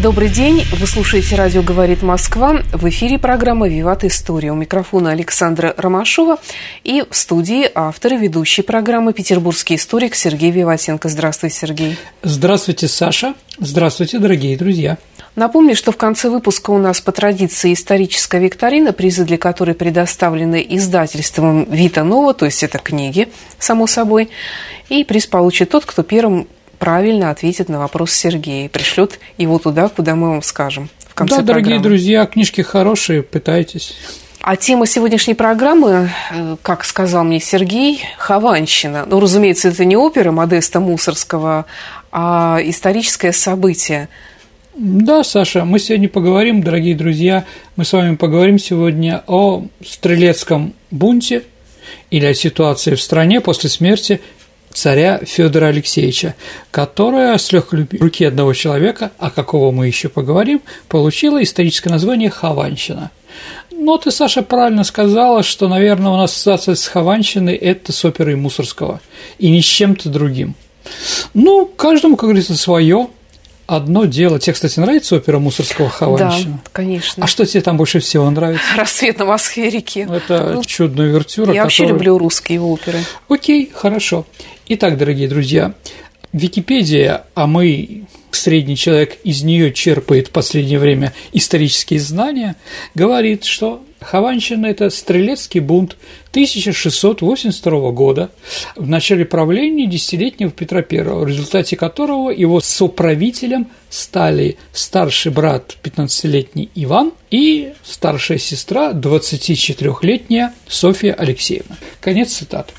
[0.00, 0.64] Добрый день.
[0.70, 2.62] Вы слушаете «Радио говорит Москва».
[2.72, 4.52] В эфире программа «Виват История».
[4.52, 6.38] У микрофона Александра Ромашова
[6.84, 11.08] и в студии автор и ведущий программы петербургский историк Сергей Виватенко.
[11.08, 11.98] Здравствуйте, Сергей.
[12.22, 13.34] Здравствуйте, Саша.
[13.58, 14.98] Здравствуйте, дорогие друзья.
[15.34, 20.64] Напомню, что в конце выпуска у нас по традиции историческая викторина, призы для которой предоставлены
[20.68, 24.30] издательством Вита Нова, то есть это книги, само собой.
[24.90, 26.46] И приз получит тот, кто первым
[26.78, 30.88] правильно ответит на вопрос Сергея и пришлет его туда, куда мы вам скажем.
[31.08, 31.82] В конце да, дорогие программы.
[31.82, 33.96] друзья, книжки хорошие, пытайтесь.
[34.40, 39.04] А тема сегодняшней программы, э, как сказал мне Сергей, Хованщина.
[39.06, 41.66] Ну, разумеется, это не опера Модеста Мусорского,
[42.12, 44.08] а историческое событие.
[44.74, 51.42] Да, Саша, мы сегодня поговорим, дорогие друзья, мы с вами поговорим сегодня о стрелецком бунте
[52.10, 54.20] или о ситуации в стране после смерти
[54.78, 56.34] царя Федора Алексеевича,
[56.70, 63.10] которая с легкой руки одного человека, о какого мы еще поговорим, получила историческое название Хованщина.
[63.72, 68.36] Но ты, Саша, правильно сказала, что, наверное, у нас ассоциация с Хованщиной– это с оперой
[68.36, 69.00] Мусорского,
[69.38, 70.54] и ни с чем-то другим.
[71.34, 73.08] Ну, каждому, как говорится, свое.
[73.68, 74.40] Одно дело.
[74.40, 76.54] Тебе, кстати, нравится опера Мусорского Хованщина?
[76.54, 77.22] Да, конечно.
[77.22, 78.64] А что тебе там больше всего нравится?
[78.76, 80.08] «Рассвет на Москве-реке».
[80.10, 81.52] Это Ну, чудная вертюра.
[81.52, 82.98] Я вообще которая- люблю русские оперы.
[83.28, 84.24] Окей, хорошо.
[84.68, 85.74] Итак, дорогие друзья,
[86.32, 92.56] Википедия, а мы, средний человек, из нее черпает в последнее время исторические знания,
[92.94, 95.96] говорит, что Хованщина– это стрелецкий бунт
[96.30, 98.30] 1682 года
[98.76, 106.70] в начале правления десятилетнего Петра I, в результате которого его соправителем стали старший брат 15-летний
[106.74, 111.76] Иван и старшая сестра 24-летняя Софья Алексеевна.
[112.00, 112.72] Конец цитаты.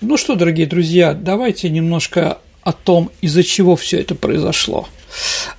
[0.00, 4.88] Ну что, дорогие друзья, давайте немножко о том, из-за чего все это произошло.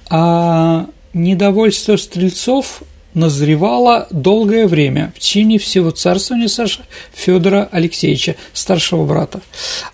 [0.09, 2.83] А недовольство стрельцов
[3.17, 6.83] назревало долгое время в течение всего царствования Саша
[7.13, 9.41] Федора Алексеевича, старшего брата.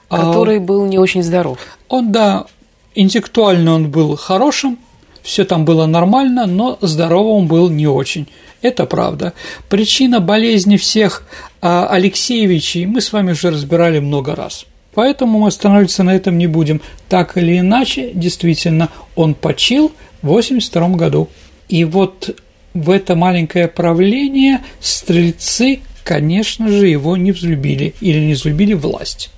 [0.10, 1.58] А Который был не очень здоров.
[1.88, 2.46] Он, да,
[2.94, 4.78] интеллектуально он был хорошим,
[5.24, 8.28] все там было нормально, но здоровым был не очень.
[8.62, 9.34] Это правда.
[9.70, 11.24] Причина болезни всех
[11.62, 14.66] а, Алексеевичей мы с вами уже разбирали много раз.
[14.94, 16.82] Поэтому мы останавливаться на этом не будем.
[17.10, 19.92] Так или иначе, действительно, он почил
[20.22, 21.30] в 82 году.
[21.68, 22.40] И вот
[22.74, 29.30] в это маленькое правление стрельцы, конечно же, его не взлюбили или не взлюбили власть.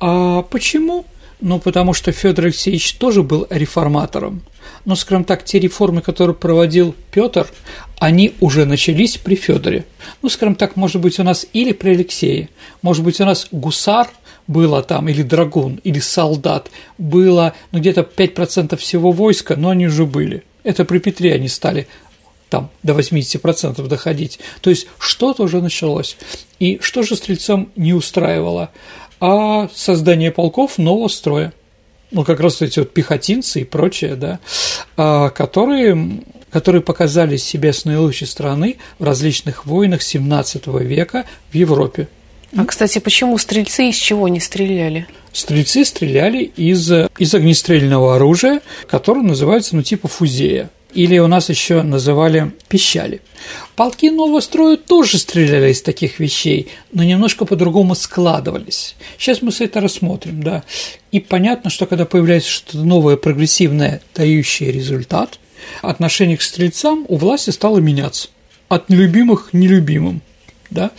[0.00, 1.04] А почему?
[1.40, 4.42] Ну, потому что Федор Алексеевич тоже был реформатором.
[4.84, 7.46] Но, скажем так, те реформы, которые проводил Петр,
[7.98, 9.84] они уже начались при Федоре.
[10.22, 12.48] Ну, скажем так, может быть, у нас или при Алексее,
[12.82, 14.08] может быть, у нас гусар
[14.46, 20.06] было там, или драгун, или солдат, было ну, где-то 5% всего войска, но они уже
[20.06, 20.44] были.
[20.64, 21.86] Это при Петре они стали
[22.54, 24.38] там до 80% доходить.
[24.60, 26.16] То есть что-то уже началось.
[26.60, 28.70] И что же стрельцам не устраивало?
[29.18, 31.52] А создание полков нового строя.
[32.12, 34.38] Ну, как раз эти вот пехотинцы и прочее, да,
[34.96, 36.20] а, которые,
[36.52, 42.06] которые показали себя с наилучшей стороны в различных войнах 17 века в Европе.
[42.56, 45.08] А, кстати, почему стрельцы из чего не стреляли?
[45.32, 46.88] Стрельцы стреляли из,
[47.18, 50.70] из огнестрельного оружия, которое называется, ну, типа фузея.
[50.94, 53.20] Или у нас еще называли пищали.
[53.74, 58.94] Полки нового строя тоже стреляли из таких вещей, но немножко по-другому складывались.
[59.18, 60.62] Сейчас мы все это рассмотрим, да.
[61.10, 65.40] И понятно, что когда появляется что-то новое, прогрессивное, дающее результат,
[65.82, 68.28] отношение к стрельцам у власти стало меняться.
[68.68, 70.22] От нелюбимых к нелюбимым.
[70.70, 70.92] Да?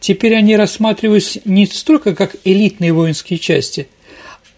[0.00, 3.88] Теперь они рассматривались не столько как элитные воинские части,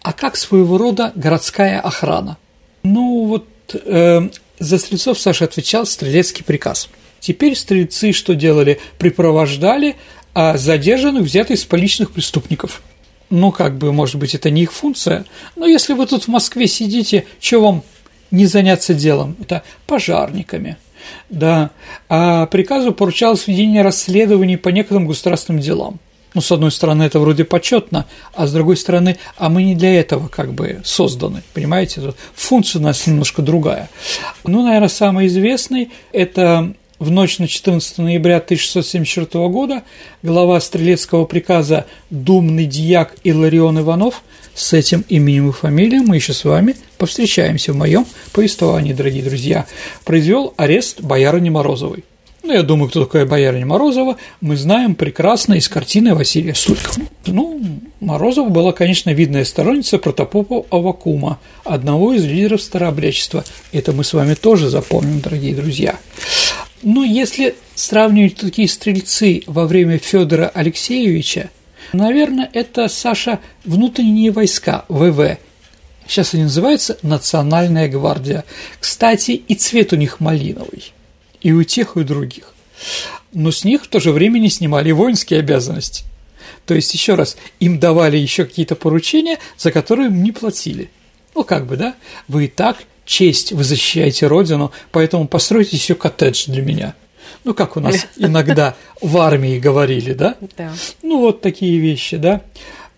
[0.01, 2.37] а как своего рода городская охрана.
[2.83, 6.89] Ну вот э, за стрельцов Саша отвечал стрелецкий приказ.
[7.19, 8.79] Теперь стрельцы что делали?
[8.97, 9.95] Припровождали
[10.33, 12.81] а, задержанных, взятых из поличных преступников.
[13.29, 15.25] Ну, как бы, может быть, это не их функция,
[15.55, 17.83] но если вы тут в Москве сидите, что вам
[18.31, 19.35] не заняться делом?
[19.39, 20.77] Это пожарниками,
[21.29, 21.69] да.
[22.07, 25.99] А приказу поручалось ведение расследований по некоторым государственным делам.
[26.33, 29.99] Ну, с одной стороны, это вроде почетно, а с другой стороны, а мы не для
[29.99, 32.13] этого как бы созданы, понимаете?
[32.35, 33.89] Функция у нас немножко другая.
[34.43, 39.83] Ну, наверное, самый известный– это в ночь на 14 ноября 1674 года
[40.21, 44.21] глава стрелецкого приказа Думный дьяк Иларион Иванов
[44.53, 49.65] с этим именем и фамилией мы еще с вами повстречаемся в моем повествовании, дорогие друзья,
[50.03, 52.03] произвел арест боярыни Морозовой.
[52.41, 57.05] Ну, я думаю, кто такая боярыня Морозова, мы знаем прекрасно из картины Василия Сулькова.
[57.27, 57.61] Ну,
[57.99, 63.43] Морозова была, конечно, видная сторонница протопопа Авакума, одного из лидеров старообрядчества.
[63.71, 65.99] Это мы с вами тоже запомним, дорогие друзья.
[66.81, 71.49] Но если сравнивать такие стрельцы во время Федора Алексеевича,
[71.91, 75.37] наверное, это, Саша, внутренние войска, ВВ.
[76.07, 78.45] Сейчас они называются Национальная гвардия.
[78.79, 80.93] Кстати, и цвет у них малиновый–
[81.41, 82.53] и у тех, и у других.
[83.33, 86.05] Но с них в то же время не снимали воинские обязанности.
[86.65, 90.89] То есть, еще раз, им давали еще какие-то поручения, за которые им не платили.
[91.35, 91.95] Ну, как бы, да?
[92.27, 96.95] Вы и так честь, вы защищаете родину, поэтому постройте еще коттедж для меня.
[97.43, 100.35] Ну, как у нас иногда в армии говорили, да?
[100.57, 100.73] Да.
[101.01, 102.41] Ну, вот такие вещи, да.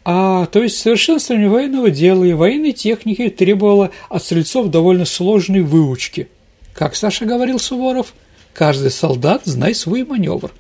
[0.03, 6.27] А, то есть совершенствование военного дела и военной техники требовало от стрельцов довольно сложной выучки.
[6.73, 8.13] Как Саша говорил Суворов–
[8.53, 10.51] Каждый солдат знай свой маневр.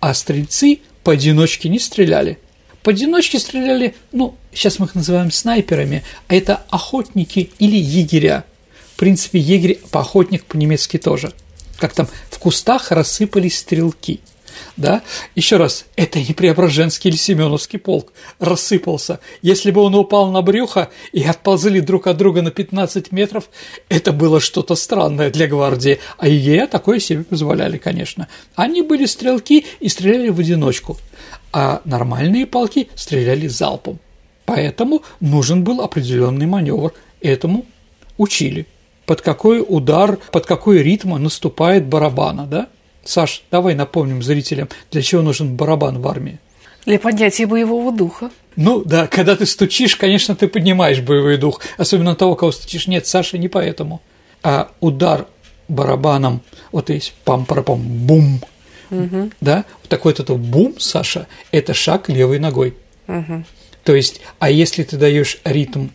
[0.00, 2.38] А стрельцы поодиночке не стреляли.
[2.82, 8.44] Поодиночке стреляли, ну, сейчас мы их называем снайперами, а это охотники или егеря.
[8.94, 11.32] В принципе, егерь по-охотник по-немецки тоже.
[11.78, 14.20] Как там в кустах рассыпались стрелки–
[14.76, 15.02] да?
[15.34, 19.20] Еще раз, это не Преображенский или Семеновский полк рассыпался.
[19.42, 23.48] Если бы он упал на брюхо и отползли друг от друга на 15 метров,
[23.88, 28.28] это было что-то странное для гвардии, а егеря такое себе позволяли, конечно.
[28.54, 30.96] Они были стрелки и стреляли в одиночку,
[31.52, 33.98] а нормальные полки стреляли залпом.
[34.44, 36.92] Поэтому нужен был определенный маневр.
[37.20, 37.64] Этому
[38.18, 38.66] учили.
[39.06, 42.68] Под какой удар, под какой ритм наступает барабана, да?
[43.04, 46.38] Саш, давай напомним зрителям, для чего нужен барабан в армии.
[46.86, 48.30] Для поднятия боевого духа.
[48.56, 52.86] Ну да, когда ты стучишь, конечно, ты поднимаешь боевой дух, особенно того, кого стучишь.
[52.86, 54.02] Нет, Саша, не поэтому.
[54.42, 55.26] А удар
[55.68, 58.40] барабаном, вот есть пам-парапам, бум,
[58.90, 59.30] угу.
[59.40, 62.74] да, вот такой вот бум, Саша, это шаг левой ногой.
[63.08, 63.44] Угу.
[63.84, 65.88] То есть, а если ты даешь ритм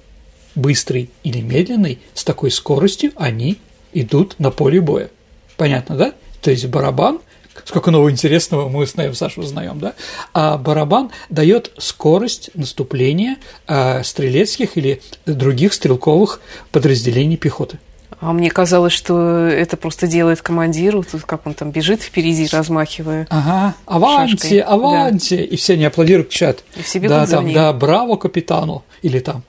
[0.56, 3.58] быстрый или медленный, с такой скоростью они
[3.94, 5.10] идут на поле боя.
[5.56, 6.14] Понятно, да?
[6.48, 7.20] То есть барабан,
[7.66, 9.96] сколько нового интересного мы с Наем Сашу узнаем, да?
[10.34, 13.36] А барабан дает скорость наступления
[13.68, 16.40] а, стрелецких или других стрелковых
[16.72, 17.80] подразделений пехоты.
[18.22, 23.28] А мне казалось, что это просто делает командиру, тут как он там бежит впереди, размахивая.
[23.30, 24.60] Ага, аванти, шашкой.
[24.62, 25.44] аванти, да.
[25.44, 26.64] и все не аплодируют, кричат.
[26.78, 29.44] И все да, там, да, браво капитану, или там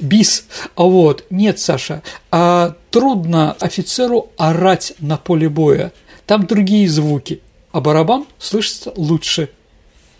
[0.00, 0.46] бис.
[0.74, 5.92] А вот, нет, Саша, а трудно офицеру орать на поле боя
[6.26, 7.40] там другие звуки,
[7.72, 9.50] а барабан слышится лучше.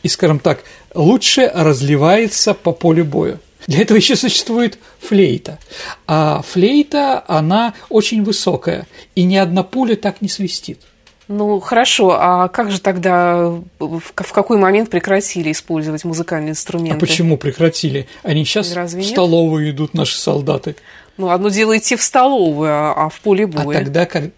[0.03, 0.65] И, скажем так,
[0.95, 3.39] лучше разливается по полю боя.
[3.67, 5.59] Для этого еще существует флейта.
[6.07, 10.81] А флейта, она очень высокая, и ни одна пуля так не свистит.
[11.29, 16.97] Ну, хорошо, а как же тогда, в какой момент прекратили использовать музыкальные инструменты?
[16.97, 18.09] А почему прекратили?
[18.25, 19.13] Они сейчас Разве в нет?
[19.13, 20.75] столовую идут, наши солдаты.
[21.19, 23.77] Ну, одно дело идти в столовую, а, а в поле боя.
[23.77, 24.31] А тогда, как,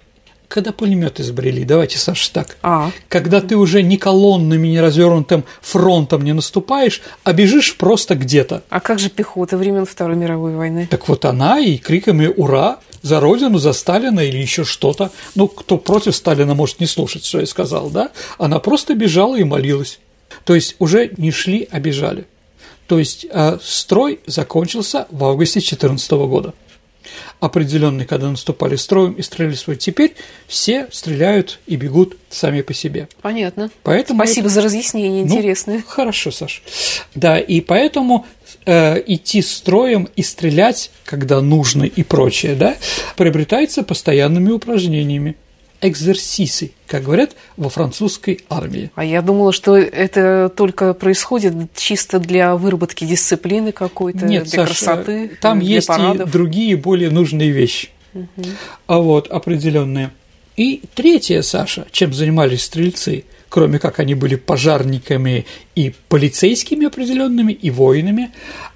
[0.53, 2.59] когда пулемет изобрели, давайте, Саша, так.
[2.63, 2.91] А.
[3.09, 8.63] Когда ты уже не колоннами, не развернутым фронтом не наступаешь, а бежишь просто где-то.
[8.69, 10.87] А как же пехота времен Второй мировой войны?
[10.91, 15.11] Так вот она и криками «Ура!» за Родину, за Сталина или еще что-то.
[15.35, 18.11] Ну, кто против Сталина может не слушать, что я сказал, да?
[18.37, 20.01] Она просто бежала и молилась.
[20.45, 22.27] То есть уже не шли, а бежали.
[22.89, 26.53] То есть э, строй закончился в августе 2014 года
[27.41, 29.57] определенный, когда наступали строем и стреляли.
[29.77, 30.15] Теперь
[30.47, 33.09] все стреляют и бегут сами по себе.
[33.21, 33.71] Понятно.
[33.83, 34.55] Поэтому Спасибо это...
[34.55, 35.83] за разъяснение, ну, интересное.
[35.87, 36.63] Хорошо, Саш.
[37.15, 38.27] Да, и поэтому
[38.65, 42.77] э, идти строем и стрелять, когда нужно и прочее, да,
[43.17, 45.37] приобретается постоянными упражнениями
[45.83, 48.91] экзерсисы, как говорят во французской армии.
[48.95, 54.67] А я думала, что это только происходит чисто для выработки дисциплины какой-то, Нет, для Саша,
[54.67, 56.29] красоты, там для есть парадов.
[56.29, 57.89] и другие более нужные вещи.
[58.15, 58.45] Угу.
[58.87, 60.13] А вот определенные.
[60.57, 67.71] И третье, Саша, чем занимались стрельцы, кроме как они были пожарниками и полицейскими определенными, и
[67.71, 68.31] воинами,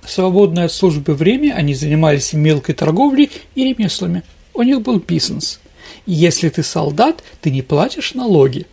[0.07, 4.23] свободное от службы время они занимались мелкой торговлей и ремеслами.
[4.55, 5.61] У них был бизнес–
[6.07, 8.67] если ты солдат, ты не платишь налоги.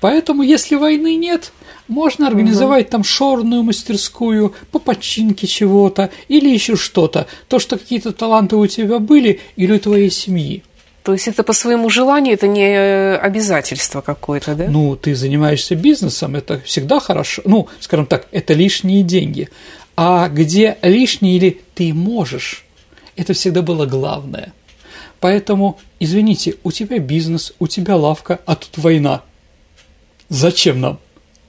[0.00, 1.52] Поэтому, если войны нет,
[1.88, 2.90] Можно организовать угу.
[2.92, 7.26] там шорную мастерскую по починке чего-то или еще что-то.
[7.48, 10.62] То, что какие-то таланты у тебя были или у твоей семьи.
[11.02, 14.66] То есть это по своему желанию, это не э, обязательство какое-то, да?
[14.68, 17.40] Ну, ты занимаешься бизнесом, это всегда хорошо.
[17.46, 19.48] Ну, скажем так, это лишние деньги.
[19.96, 22.66] А где лишние или ты можешь,
[23.16, 24.52] это всегда было главное.
[25.20, 29.22] Поэтому, извините, у тебя бизнес, у тебя лавка, а тут война.
[30.28, 30.98] Зачем нам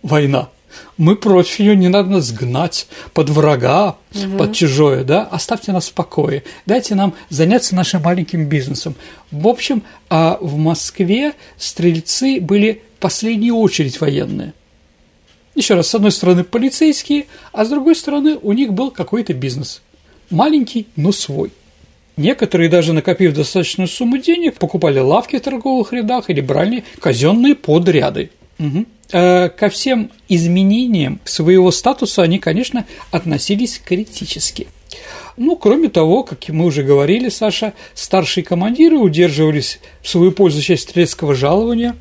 [0.02, 0.50] война?
[0.98, 4.38] Мы против нее, не надо нас гнать под врага, угу.
[4.38, 8.96] под чужое, да, оставьте нас в покое, дайте нам заняться нашим маленьким бизнесом.
[9.32, 14.54] В общем, а в Москве стрельцы были в последнюю очередь военные.
[15.56, 19.82] Еще раз, с одной стороны полицейские, а с другой стороны у них был какой-то бизнес.
[20.30, 21.52] Маленький, но свой.
[22.20, 28.30] Некоторые, даже накопив достаточную сумму денег, покупали лавки в торговых рядах или брали казенные подряды.
[28.60, 28.86] Угу.
[29.10, 34.68] Ко всем изменениям своего статуса они, конечно, относились критически.
[35.38, 40.90] Ну, кроме того, как мы уже говорили, Саша, старшие командиры удерживались в свою пользу часть
[40.90, 41.96] стрелецкого жалования,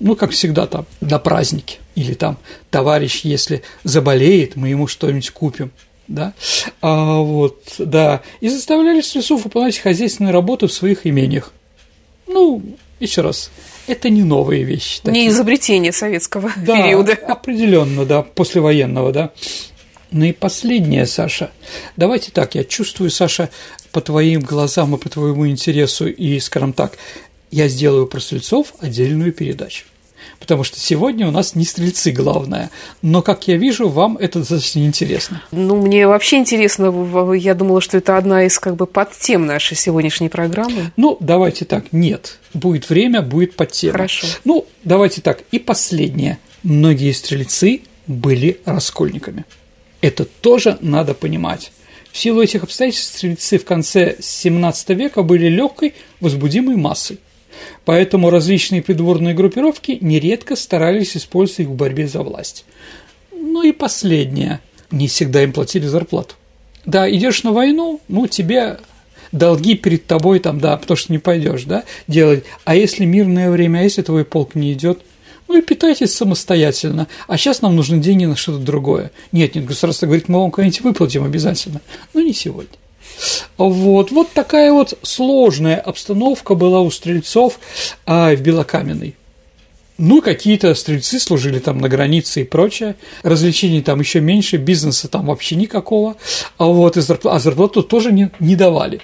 [0.00, 2.38] ну, как всегда, там, на празднике, или там,
[2.70, 5.72] товарищ, если заболеет, мы ему что-нибудь купим–
[6.08, 6.34] да,
[6.80, 11.52] а, вот, да, и заставляли стрельцов выполнять хозяйственные работы в своих имениях.
[12.26, 12.62] Ну,
[13.00, 13.50] еще раз,
[13.86, 15.00] это не новые вещи.
[15.02, 15.22] Такие.
[15.24, 17.12] Не изобретение советского да, периода.
[17.12, 19.30] определенно, да, послевоенного, да.
[20.10, 21.50] Ну и последнее, Саша.
[21.96, 23.48] Давайте так, я чувствую, Саша,
[23.92, 26.98] по твоим глазам и по твоему интересу, и, скажем так,
[27.50, 29.84] я сделаю про стрельцов отдельную передачу
[30.42, 32.70] потому что сегодня у нас не стрельцы главное.
[33.00, 35.42] Но, как я вижу, вам это достаточно интересно.
[35.52, 36.92] Ну, мне вообще интересно,
[37.34, 40.92] я думала, что это одна из как бы подтем нашей сегодняшней программы.
[40.96, 42.38] Ну, давайте так, нет.
[42.52, 43.92] Будет время, будет подтема.
[43.92, 44.26] Хорошо.
[44.44, 46.38] Ну, давайте так, и последнее.
[46.64, 49.44] Многие стрельцы были раскольниками.
[50.00, 51.72] Это тоже надо понимать.
[52.10, 57.20] В силу этих обстоятельств стрельцы в конце XVII века были легкой, возбудимой массой.
[57.84, 62.64] Поэтому различные придворные группировки нередко старались использовать их в борьбе за власть.
[63.32, 64.60] Ну и последнее.
[64.90, 66.34] Не всегда им платили зарплату.
[66.84, 68.78] Да, идешь на войну, ну, тебе
[69.32, 72.44] долги перед тобой там, да, потому что не пойдешь, да, делать.
[72.64, 75.00] А если мирное время, а если твой полк не идет,
[75.48, 77.08] ну и питайтесь самостоятельно.
[77.28, 79.10] А сейчас нам нужны деньги на что-то другое.
[79.32, 81.80] Нет, нет, государство говорит, мы вам куда-нибудь выплатим обязательно.
[82.14, 82.76] Но не сегодня.
[83.58, 87.60] Вот, вот такая вот сложная обстановка была у стрельцов
[88.06, 89.14] а, в Белокаменной.
[89.98, 95.26] Ну, какие-то стрельцы служили там на границе и прочее, развлечений там еще меньше, бизнеса там
[95.26, 96.16] вообще никакого,
[96.56, 99.00] а вот и зарплату, а зарплату тоже не, не давали.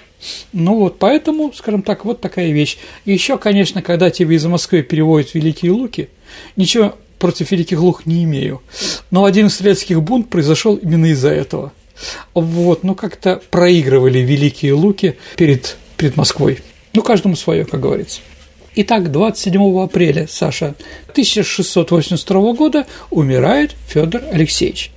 [0.51, 2.77] Ну вот, поэтому, скажем так, вот такая вещь.
[3.05, 6.09] Еще, конечно, когда тебе из Москвы переводят Великие Луки,
[6.57, 8.61] ничего против Великих Лук не имею,
[9.11, 11.71] но один из стрельских бунт произошел именно из-за этого–
[12.33, 16.59] вот, ну как-то проигрывали великие луки перед, перед Москвой.
[16.93, 18.21] Ну, каждому свое, как говорится.
[18.75, 20.75] Итак, 27 апреля, Саша,
[21.09, 24.91] 1682 года умирает Федор Алексеевич.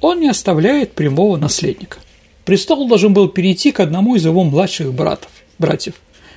[0.00, 1.98] Он не оставляет прямого наследника.
[2.44, 5.94] Престол должен был перейти к одному из его младших братов, братьев.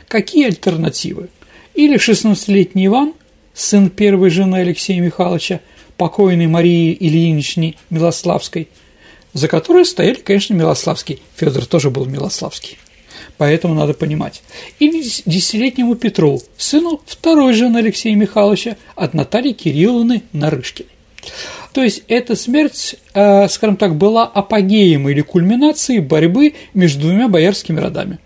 [0.08, 1.30] Какие альтернативы?
[1.74, 3.14] Или 16-летний Иван,
[3.54, 5.62] сын первой жены Алексея Михайловича,
[5.98, 8.70] покойной Марии Ильинични Милославской–
[9.36, 11.22] за которой стояли, конечно, Милославский.
[11.36, 12.78] Федор тоже был Милославский.
[13.38, 14.42] Поэтому надо понимать.
[14.80, 20.90] Или десятилетнему Петру, сыну второй жены Алексея Михайловича от Натальи Кирилловны Нарышкиной.
[21.74, 27.82] То есть эта смерть, э, скажем так, была апогеем или кульминацией борьбы между двумя боярскими
[27.82, 28.20] родами.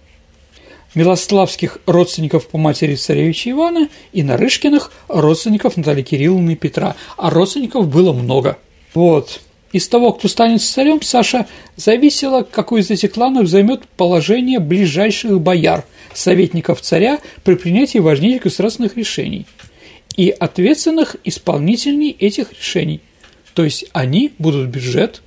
[0.93, 6.95] Милославских родственников по матери царевича Ивана и Нарышкиных родственников Натальи Кирилловны и Петра.
[7.17, 8.59] А родственников было много.
[8.93, 9.41] Вот.
[9.71, 11.45] Из того, кто станет царем, Саша,
[11.75, 18.97] зависело, какой из этих кланов займет положение ближайших бояр, советников царя при принятии важнейших государственных
[18.97, 19.45] решений
[20.17, 23.01] и ответственных исполнителей этих решений.
[23.53, 25.21] То есть они будут бюджет,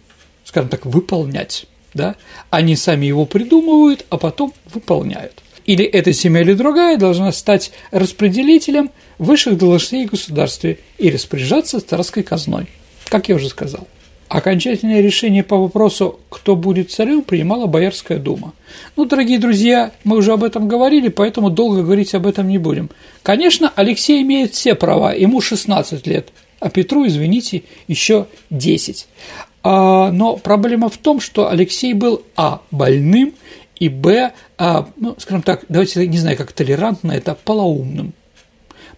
[0.45, 1.67] скажем так, выполнять.
[1.95, 2.17] Да?
[2.51, 5.35] Они сами его придумывают, а потом выполняют.
[5.67, 12.25] Или эта семья или другая должна стать распределителем высших должностей в государстве и распоряжаться царской
[12.25, 12.67] казной,
[13.09, 13.87] как я уже сказал.
[14.33, 18.55] Окончательное решение по вопросу, кто будет царем, принимала Боярская дума.
[18.97, 22.89] Ну, дорогие друзья, мы уже об этом говорили, поэтому долго говорить об этом не будем.
[23.23, 29.07] Конечно, Алексей имеет все права, ему 16 лет, а Петру, извините, еще 10.
[29.65, 33.35] А, но проблема в том, что Алексей был, а, больным,
[33.79, 38.15] и, б, а, ну, скажем так, давайте, не знаю, как толерантно это, полоумным.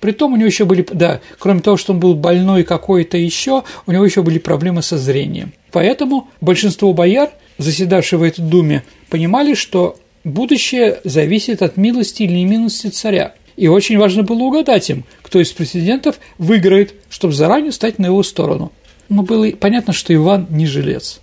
[0.00, 3.92] Притом у него еще были, да, кроме того, что он был больной какой-то еще, у
[3.92, 5.52] него еще были проблемы со зрением.
[5.72, 12.88] Поэтому большинство бояр, заседавшие в этой думе, понимали, что будущее зависит от милости или немилости
[12.88, 13.34] царя.
[13.56, 18.22] И очень важно было угадать им, кто из президентов выиграет, чтобы заранее стать на его
[18.22, 18.72] сторону.
[19.08, 21.20] Но было понятно, что Иван не жилец.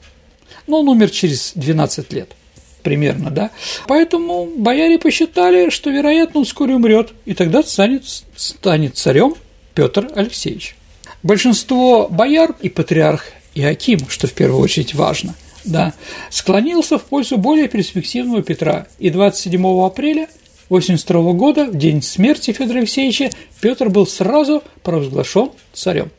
[0.68, 2.36] Но он умер через 12 лет
[2.82, 3.52] примерно, да.
[3.88, 8.04] Поэтому бояре посчитали, что, вероятно, он вскоре умрет, и тогда станет,
[8.36, 9.36] станет царем
[9.74, 10.76] Петр Алексеевич.
[11.24, 15.94] Большинство бояр и патриарх Иаким, что в первую очередь важно, да,
[16.30, 20.28] склонился в пользу более перспективного Петра, и 27 апреля
[20.70, 26.12] 82 года, в день смерти Федора Алексеевича, Петр был сразу провозглашен царем.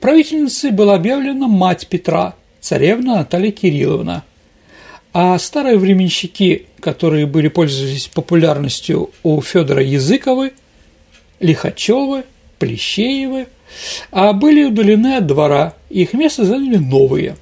[0.00, 4.24] Правительницей была объявлена мать Петра, царевна Наталья Кирилловна–
[5.12, 10.52] а старые временщики, которые были пользовались популярностью у Федора Языковы,
[11.40, 12.24] Лихачевы,
[12.58, 13.48] Плещеевы,
[14.10, 17.36] а были удалены от двора, и их место заняли новые.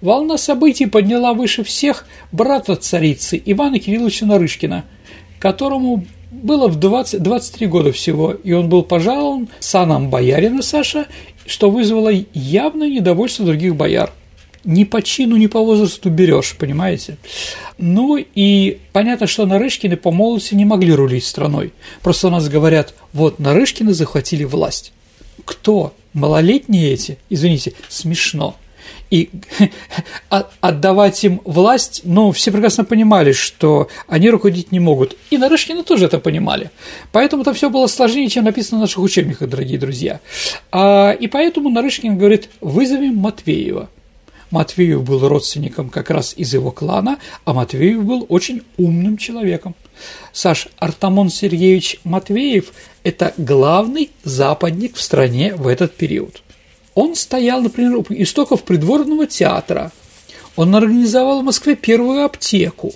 [0.00, 4.84] Волна событий подняла выше всех брата царицы Ивана Кирилловича Нарышкина,
[5.38, 11.06] которому было в 20, 23 года всего, и он был пожалован саном боярина Саша,
[11.46, 14.10] что вызвало явное недовольство других бояр–
[14.64, 17.16] ни по чину, ни по возрасту берешь, понимаете?
[17.78, 21.72] Ну и понятно, что Нарышкины по молодости не могли рулить страной.
[22.02, 24.92] Просто у нас говорят, вот Нарышкины захватили власть.
[25.44, 25.94] Кто?
[26.12, 27.18] Малолетние эти?
[27.28, 28.56] Извините, смешно.
[29.10, 29.30] И
[30.60, 35.16] отдавать им власть, ну, все прекрасно понимали, что они руководить не могут.
[35.30, 36.70] И Нарышкины тоже это понимали.
[37.12, 40.20] Поэтому это все было сложнее, чем написано в наших учебниках, дорогие друзья.
[40.72, 43.88] А, и поэтому Нарышкин говорит, вызовем Матвеева.
[44.54, 49.74] Матвеев был родственником как раз из его клана, а Матвеев был очень умным человеком.
[50.32, 56.40] Саш Артамон Сергеевич Матвеев– это главный западник в стране в этот период.
[56.94, 59.90] Он стоял, например, у истоков придворного театра.
[60.54, 62.92] Он организовал в Москве первую аптеку.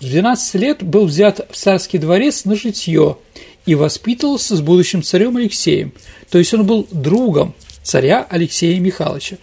[0.00, 3.18] В 12 лет был взят в царский дворец на житье
[3.66, 5.92] и воспитывался с будущим царем Алексеем.
[6.30, 9.36] То есть он был другом царя Алексея Михайловича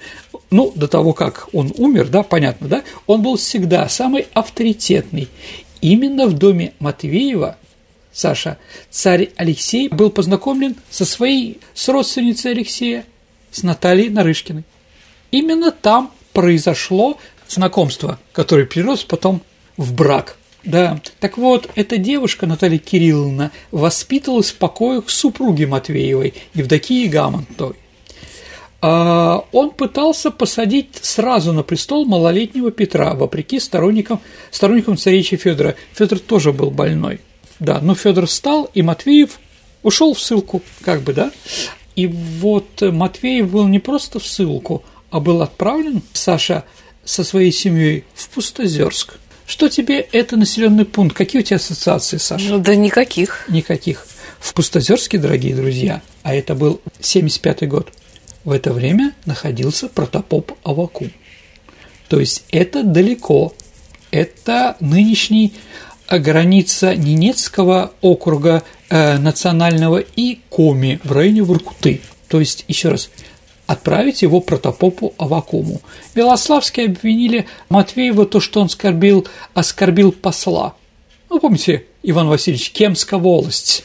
[0.52, 5.28] ну, до того, как он умер, да, понятно, да, он был всегда самый авторитетный.
[5.82, 7.58] Именно в доме Матвеева,
[8.14, 8.58] Саша,
[8.90, 13.06] царь Алексей был познакомлен со своей, с родственницей Алексея,
[13.52, 14.64] с Натальей Нарышкиной.
[15.32, 17.18] Именно там произошло
[17.48, 19.42] знакомство, которое перерос потом
[19.78, 20.38] в брак.
[20.64, 27.76] Да, так вот, эта девушка, Наталья Кирилловна, воспитывалась в покоях супруги Матвеевой, Евдокии Гамонтовой.
[28.88, 34.22] А, он пытался посадить сразу на престол малолетнего Петра, вопреки сторонникам,
[34.52, 35.76] сторонникам царевича Федора.
[35.94, 37.20] Федор тоже был больной.
[37.60, 39.40] Да, но Федор встал, и Матвеев
[39.82, 41.32] ушел в ссылку, как бы, да.
[41.96, 46.64] И вот Матвеев был не просто в ссылку, а был отправлен, Саша,
[47.04, 49.16] со своей семьей в Пустозерск.
[49.48, 51.18] Что тебе это населенный пункт?
[51.18, 52.50] Какие у тебя ассоциации, Саша?
[52.50, 53.46] Ну, да никаких.
[53.50, 54.06] Никаких.
[54.40, 57.92] В Пустозерске, дорогие друзья, а это был 75 год,
[58.46, 61.12] в это время находился протопоп Авакум.
[62.08, 63.54] То есть это далеко,
[64.12, 65.54] это нынешний
[66.08, 72.02] э, граница Ненецкого округа э, национального и Коми в районе Воркуты.
[72.28, 73.10] То есть, еще раз,
[73.66, 75.82] отправить его протопопу Авакуму.
[76.14, 80.76] Белославские обвинили Матвеева то, что он оскорбил, оскорбил посла.
[81.30, 83.84] Ну, помните, Иван Васильевич, Кемская волость.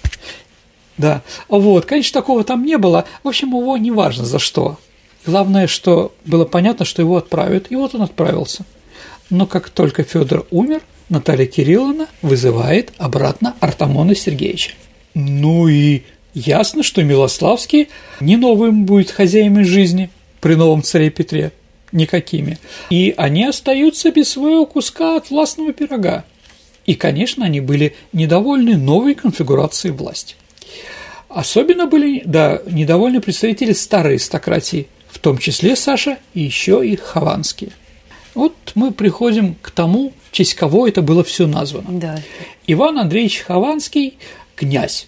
[1.00, 3.06] Да, вот, конечно, такого там не было.
[3.24, 4.78] В общем, его не важно за что.
[5.24, 8.66] Главное, что было понятно, что его отправят, и вот он отправился.
[9.30, 14.72] Но как только Федор умер, Наталья Кирилловна вызывает обратно Артамона Сергеевича.
[15.14, 16.02] Ну и
[16.34, 17.88] ясно, что Милославский
[18.20, 20.10] не новым будет хозяином жизни
[20.42, 21.52] при новом царе Петре,
[21.92, 22.58] никакими.
[22.90, 26.24] И они остаются без своего куска от властного пирога.
[26.84, 30.34] И, конечно, они были недовольны новой конфигурацией власти.
[31.30, 37.70] Особенно были, да, недовольны представители старой аристократии, в том числе Саша и еще и Хованские.
[38.34, 41.98] Вот мы приходим к тому, в честь кого это было все названо.
[42.00, 42.20] Да.
[42.66, 44.18] Иван Андреевич Хованский–
[44.56, 45.06] князь.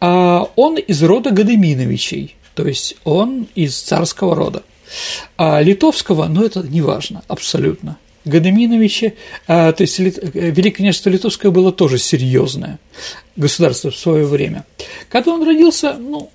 [0.00, 4.62] А он из рода Гадеминовичей, то есть он из царского рода.
[5.36, 7.98] А литовского, ну это не важно абсолютно.
[8.24, 9.12] Гадаминовича,
[9.46, 12.78] а, то есть Великое княжество Литовское было тоже серьезное
[13.36, 14.64] государство в свое время.
[15.08, 16.30] Когда он родился, ну,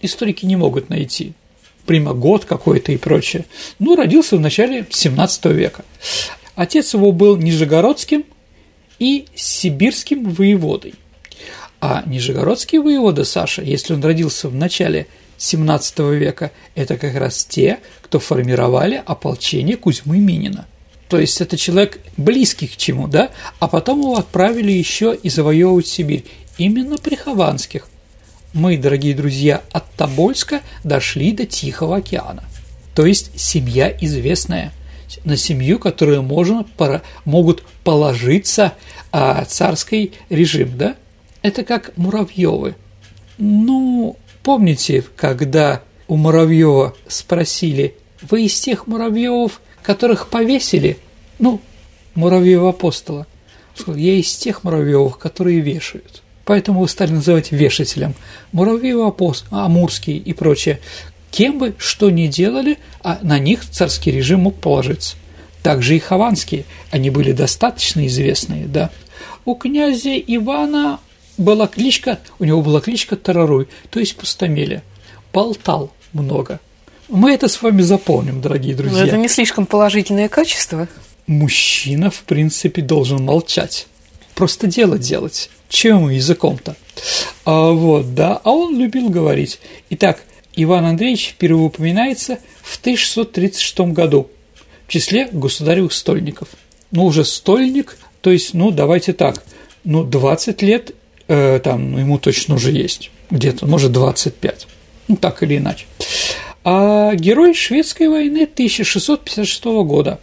[0.00, 1.32] историки не могут найти
[1.86, 3.46] прямо год какой-то и прочее.
[3.78, 5.84] Ну, родился в начале 17 века.
[6.54, 8.24] Отец его был нижегородским
[8.98, 10.94] и сибирским воеводой.
[11.80, 15.06] А Нижегородский воевода Саша, если он родился в начале
[15.38, 20.66] XVII века, это как раз те, кто формировали ополчение Кузьмы Минина.
[21.10, 23.30] То есть это человек близкий к чему, да?
[23.58, 26.24] А потом его отправили еще и завоевывать Сибирь.
[26.56, 27.88] Именно при Хованских.
[28.52, 32.44] Мы, дорогие друзья, от Тобольска дошли до Тихого океана.
[32.94, 34.72] То есть семья известная.
[35.24, 36.64] На семью, которую можно,
[37.24, 38.74] могут положиться
[39.10, 40.94] а, царский режим, да?
[41.42, 42.76] Это как Муравьевы.
[43.36, 50.98] Ну, помните, когда у Муравьева спросили, вы из тех Муравьевов, которых повесили?
[51.38, 51.60] Ну,
[52.14, 53.26] Муравьева апостола.
[53.74, 56.22] Сказал, я из тех Муравьевых, которые вешают.
[56.44, 58.14] Поэтому его стали называть вешателем.
[58.52, 60.80] Муравьев апостол, Амурский и прочее.
[61.30, 65.16] Кем бы что ни делали, а на них царский режим мог положиться.
[65.62, 68.90] Также и хованские, они были достаточно известные, да.
[69.44, 70.98] У князя Ивана
[71.38, 74.82] была кличка, у него была кличка Тараруй, то есть пустомеля.
[75.32, 76.60] Болтал много.
[77.10, 78.98] Мы это с вами запомним, дорогие друзья.
[78.98, 80.86] Но это не слишком положительное качество.
[81.26, 83.88] Мужчина, в принципе, должен молчать.
[84.36, 85.50] Просто дело делать.
[85.68, 86.76] Чем языком-то?
[87.44, 88.40] А, вот, да.
[88.44, 89.60] А он любил говорить.
[89.90, 90.22] Итак,
[90.54, 94.30] Иван Андреевич впервые упоминается в 1636 году
[94.86, 96.48] в числе государевых стольников.
[96.92, 99.42] Ну, уже стольник, то есть, ну, давайте так,
[99.84, 100.94] ну, 20 лет
[101.28, 104.66] э, там ну, ему точно уже есть, где-то, может, 25,
[105.08, 105.86] ну, так или иначе.
[106.62, 110.20] А герой шведской войны 1656 года,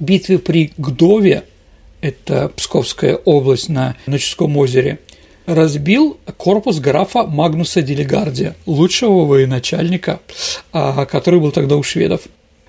[0.00, 1.44] битвы при Гдове,
[2.00, 5.00] это Псковская область на Ноческом озере,
[5.44, 10.20] разбил корпус графа Магнуса Делегардия, лучшего военачальника,
[10.72, 12.22] а, который был тогда у шведов.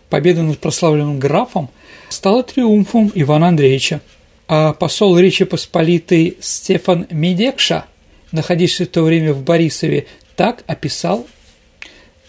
[0.10, 1.70] Победа над прославленным графом
[2.10, 4.02] стала триумфом Ивана Андреевича.
[4.50, 7.86] А посол Речи Посполитой Стефан Медекша,
[8.32, 11.28] находившийся в то время в Борисове, так описал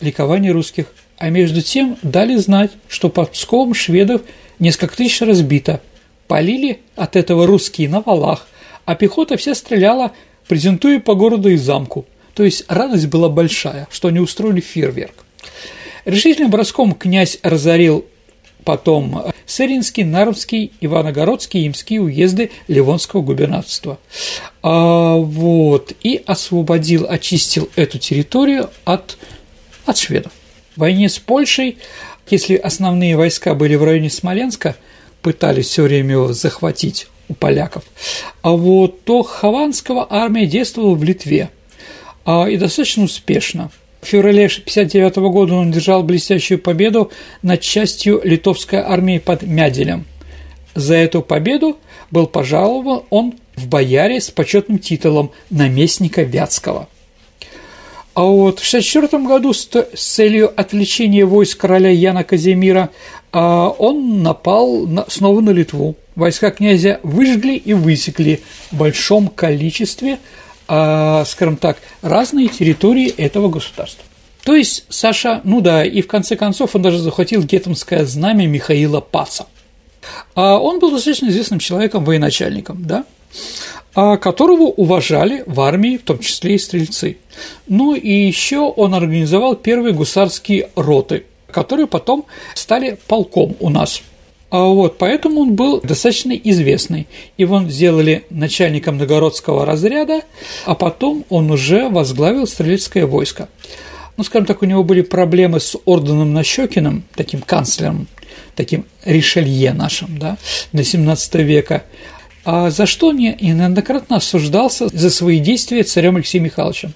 [0.01, 0.87] ликование русских.
[1.17, 4.23] А между тем дали знать, что под Псковом шведов
[4.59, 5.81] несколько тысяч разбито.
[6.27, 8.47] Полили от этого русские на валах,
[8.85, 10.13] а пехота вся стреляла
[10.47, 12.07] презентуя по городу и замку.
[12.35, 15.25] То есть радость была большая, что они устроили фейерверк.
[16.05, 18.07] Решительным броском князь разорил
[18.65, 23.99] потом Сыринский, Нарвский, Иваногородский Имские уезды Ливонского губернаторства.
[24.63, 29.17] А, вот, и освободил, очистил эту территорию от,
[29.89, 30.33] от шведов.
[30.77, 31.79] В войне с Польшей,
[32.29, 34.77] если основные войска были в районе Смоленска,
[35.23, 37.85] пытались все время его захватить у поляков.
[38.43, 41.51] А вот то Хованского армия действовала в Литве,
[42.25, 43.71] а, и достаточно успешно.
[44.01, 47.11] В феврале 1959 года он держал блестящую победу
[47.43, 50.07] над частью литовской армии под Мяделем.
[50.75, 51.79] За эту победу
[52.11, 56.89] был пожалован он в бояре с почетным титулом наместника Вятского.
[58.19, 62.91] А вот в 1964 году с целью отвлечения войск короля Яна Казимира
[63.31, 70.19] а, он напал снова на Литву войска князя выжгли и высекли в большом количестве,
[70.67, 74.03] э, скажем так, разные территории этого государства.
[74.43, 79.01] То есть Саша, ну да, и в конце концов он даже захватил гетманское знамя Михаила
[79.01, 79.47] Паца.
[80.35, 83.05] А он был достаточно известным человеком, военачальником, да, а
[83.95, 87.19] которого уважали в армии, в том числе и стрельцы.
[87.67, 94.03] Ну и еще он организовал первые гусарские роты, которые потом стали полком у нас–
[94.51, 97.07] а вот, поэтому он был достаточно известный.
[97.37, 100.23] Его сделали начальником Новгородского разряда,
[100.65, 103.49] а потом он уже возглавил стрелецкое войско.
[104.17, 108.09] Ну, скажем так, у него были проблемы с орденом Нащекиным, таким канцлером,
[108.57, 110.39] таким Ришелье нашим, да,
[110.73, 111.85] до 17 века,
[112.51, 116.95] а за что не неоднократно осуждался за свои действия царем Алексеем Михайловичем.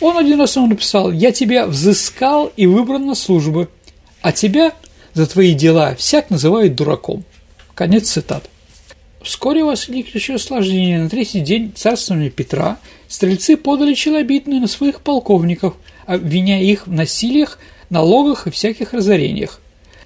[0.00, 3.68] Он один раз ему написал «Я тебя взыскал и выбрал на службу,
[4.20, 4.74] а тебя
[5.14, 7.24] за твои дела всяк называют дураком.
[7.74, 8.50] Конец цитат.
[9.22, 11.02] Вскоре возникли еще осложнения.
[11.02, 12.76] На третий день царствования Петра
[13.08, 15.72] стрельцы подали челобитную на своих полковников,
[16.04, 19.61] обвиняя их в насилиях, налогах и всяких разорениях.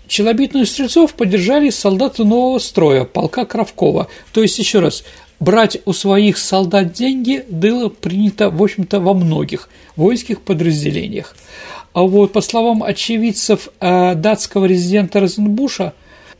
[0.08, 4.08] Челобитную стрельцов поддержали солдаты нового строя, полка Кравкова.
[4.32, 5.04] То есть, еще раз,
[5.40, 11.36] брать у своих солдат деньги было принято, в общем-то, во многих воинских подразделениях.
[11.92, 15.94] А вот, по словам очевидцев э, датского резидента Розенбуша,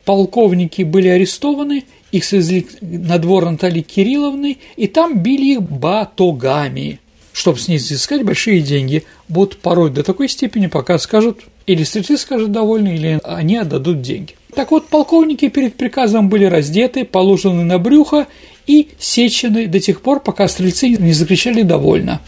[0.05, 7.00] полковники были арестованы, их свезли на двор Натальи Кирилловны, и там били их батогами,
[7.33, 9.05] чтобы с них изыскать большие деньги.
[9.29, 14.35] Будут порой до такой степени, пока скажут, или стрельцы скажут довольны, или они отдадут деньги.
[14.55, 18.26] Так вот, полковники перед приказом были раздеты, положены на брюхо
[18.66, 22.20] и сечены до тех пор, пока стрельцы не закричали «довольно».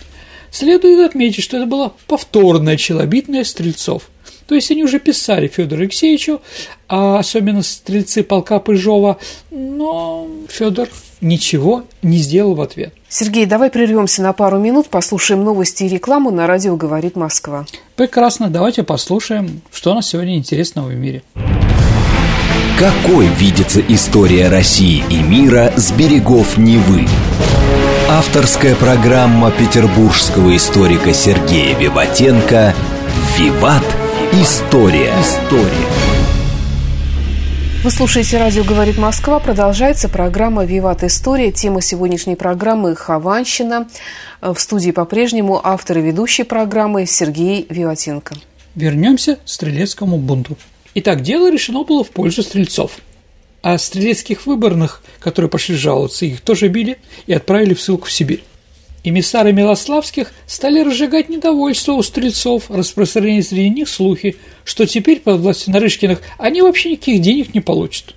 [0.50, 4.10] Следует отметить, что это было повторное челобитное стрельцов.
[4.48, 6.40] То есть они уже писали Федору Алексеевичу,
[6.88, 9.18] а особенно стрельцы полка Пыжова,
[9.50, 10.88] но Федор
[11.20, 12.94] ничего не сделал в ответ.
[13.10, 17.66] Сергей, давай прервемся на пару минут, послушаем новости и рекламу на радио «Говорит Москва».
[17.94, 21.22] Прекрасно, давайте послушаем, что у нас сегодня интересного в мире.
[22.78, 27.06] Какой видится история России и мира с берегов Невы?
[28.08, 32.74] Авторская программа петербургского историка Сергея Виватенко
[33.36, 33.84] «Виват.
[34.32, 35.14] История».
[35.20, 35.88] История.
[37.82, 39.40] Вы слушаете «Радио говорит Москва».
[39.40, 41.50] Продолжается программа «Виват История».
[41.50, 43.88] Тема сегодняшней программы– Хованщина.
[44.42, 48.34] В студии по-прежнему автор и ведущий программы Сергей Виватенко.
[48.74, 50.58] Вернемся к стрелецкому бунту.
[50.94, 52.98] Итак, дело решено было в пользу стрельцов.
[53.62, 58.44] А стрелецких выборных, которые пошли жаловаться, их тоже били и отправили в ссылку в Сибирь.
[59.04, 65.72] Эмиссары Милославских стали разжигать недовольство у стрельцов, распространяя среди них слухи, что теперь под властью
[65.72, 68.14] Нарышкиных они вообще никаких денег не получат,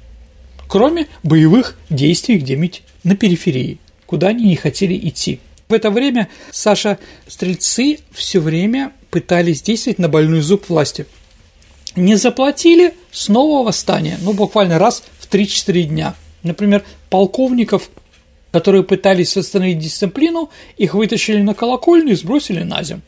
[0.67, 5.39] кроме боевых действий где-нибудь на периферии, куда они не хотели идти.
[5.69, 11.05] В это время Саша стрельцы все время пытались действовать на больной зуб власти.
[11.95, 16.15] Не заплатили– снова восстание, ну буквально раз 3-4 дня.
[16.43, 17.89] Например, полковников,
[18.51, 23.03] которые пытались восстановить дисциплину, их вытащили на колокольню и сбросили на землю.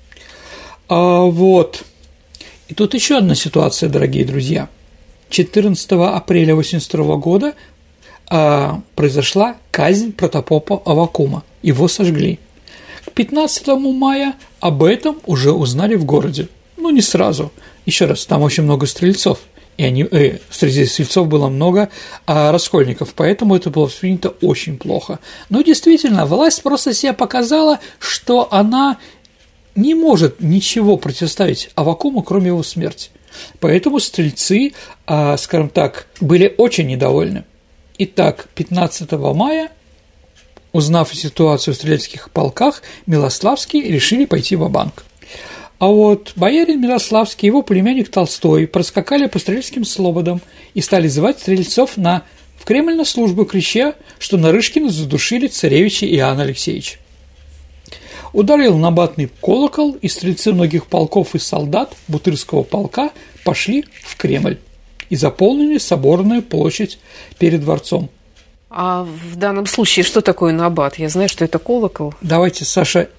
[0.88, 1.84] А, вот.
[2.68, 4.70] И тут еще одна ситуация, дорогие друзья.
[5.30, 7.54] 14 апреля 1982 года
[8.30, 11.44] а, произошла казнь протопопа Авакума.
[11.62, 12.40] Его сожгли.
[13.06, 16.48] К 15 мая об этом уже узнали в городе.
[16.78, 17.52] Ну, не сразу.
[17.86, 19.40] Еще раз, там очень много стрельцов–
[19.78, 21.90] и они, э, среди сельцов было много
[22.26, 25.20] а, раскольников, поэтому это было воспринято очень плохо.
[25.50, 28.98] Но действительно, власть просто себя показала, что она
[29.76, 33.10] не может ничего противоставить Авакуму, кроме его смерти.
[33.60, 34.74] Поэтому стрельцы,
[35.08, 37.46] а, скажем так, были очень недовольны.
[37.98, 39.72] Итак, 15 мая,
[40.72, 45.04] узнав ситуацию в стрельских полках, Милославские решили пойти в банк
[45.84, 50.40] а вот боярин Мирославский и его племянник Толстой проскакали по стрельским слободам
[50.74, 52.24] и стали звать стрельцов на
[52.58, 57.00] в Кремль на службу, крича, что Нарышкина задушили царевича Иоанна Алексеевича.
[58.32, 63.12] Ударил набатный колокол, и стрельцы многих полков и солдат Бутырского полка
[63.44, 64.60] пошли в Кремль
[65.10, 66.98] и заполнили соборную площадь
[67.40, 68.10] перед дворцом.
[68.70, 70.98] А в данном случае что такое набат?
[70.98, 72.14] Я знаю, что это колокол.
[72.22, 73.10] Давайте, Саша,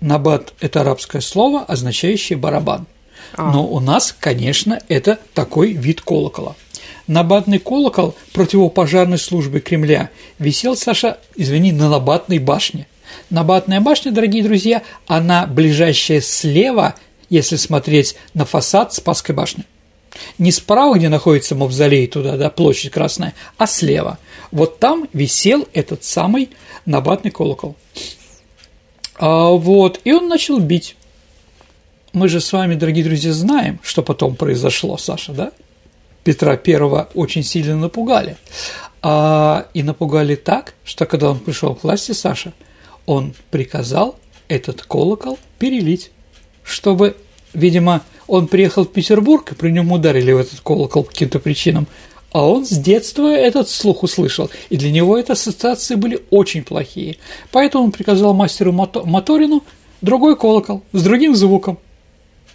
[0.00, 2.86] Набат– это арабское слово, означающее барабан.
[3.34, 3.50] А.
[3.52, 6.54] Но у нас, конечно, это такой вид колокола.
[7.06, 12.86] Набатный колокол противопожарной службы Кремля висел, Саша, извини, на Набатной башне.
[13.30, 16.94] Набатная башня, дорогие друзья, она ближайшая слева,
[17.30, 19.64] если смотреть на фасад Спасской башни.
[20.38, 24.18] Не справа, где находится мавзолей, туда, да, площадь Красная, а слева.
[24.50, 26.50] Вот там висел этот самый
[26.86, 27.76] набатный колокол.
[29.18, 30.96] А, вот, и он начал бить.
[32.12, 35.52] Мы же с вами, дорогие друзья, знаем, что потом произошло, Саша, да?
[36.24, 38.36] Петра Первого очень сильно напугали.
[39.02, 42.52] А, и напугали так, что когда он пришел к власти, Саша,
[43.06, 46.10] он приказал этот колокол перелить,
[46.64, 47.16] чтобы,
[47.54, 51.86] видимо, он приехал в Петербург, и при нем ударили в этот колокол по каким-то причинам,
[52.36, 57.16] а он с детства этот слух услышал, и для него эти ассоциации были очень плохие.
[57.50, 59.64] Поэтому он приказал мастеру Моторину
[60.02, 61.78] другой колокол с другим звуком.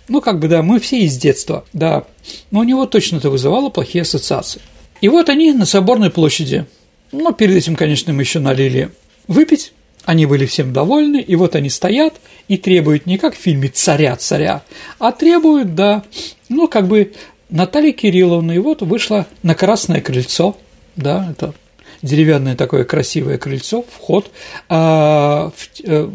[0.07, 2.03] Ну, как бы, да, мы все из детства, да.
[2.51, 4.61] Но у него точно это вызывало плохие ассоциации.
[5.01, 6.67] И вот они на Соборной площади.
[7.11, 8.91] Но перед этим, конечно, мы еще налили
[9.27, 9.73] выпить.
[10.05, 12.13] Они были всем довольны, и вот они стоят
[12.47, 14.61] и требуют не как в фильме «Царя-царя»,
[14.99, 16.03] а требуют, да,
[16.49, 17.13] ну, как бы
[17.51, 20.57] Наталья Кирилловна, и вот вышла на Красное крыльцо,
[20.95, 21.53] да, это
[22.01, 24.31] деревянное такое красивое крыльцо, вход
[24.69, 26.11] а, в, а,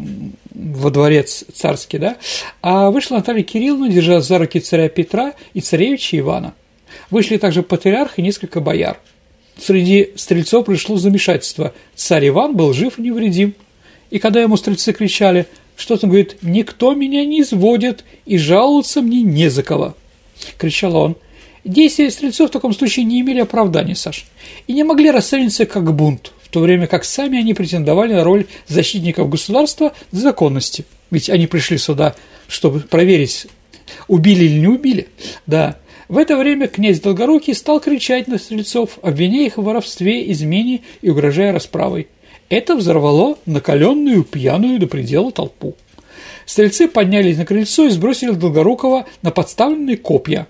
[0.53, 2.17] во дворец царский, да,
[2.61, 6.55] а вышла Наталья Кирилловна, держа за руки царя Петра и царевича Ивана.
[7.11, 8.99] Вышли также патриарх и несколько бояр.
[9.59, 11.73] Среди стрельцов пришло замешательство.
[11.95, 13.53] Царь Иван был жив и невредим.
[14.09, 15.45] И когда ему стрельцы кричали,
[15.75, 19.95] что-то говорит, «Никто меня не изводит, и жаловаться мне не за кого»,–
[20.57, 21.15] кричал он.
[21.67, 24.25] Действия стрельцов в таком случае не имели оправдания, Саш,
[24.67, 28.45] и не могли расцениваться как бунт, в то время как сами они претендовали на роль
[28.67, 30.85] защитников государства законности.
[31.11, 32.15] Ведь они пришли сюда,
[32.47, 33.47] чтобы проверить,
[34.07, 35.09] убили или не убили.
[35.45, 35.77] Да.
[36.07, 41.09] В это время князь Долгорукий стал кричать на стрельцов, обвиняя их в воровстве, измене и
[41.09, 42.07] угрожая расправой.
[42.47, 45.75] Это взорвало накаленную, пьяную до предела толпу.
[46.45, 50.47] Стрельцы поднялись на крыльцо и сбросили Долгорукова на подставленные копья,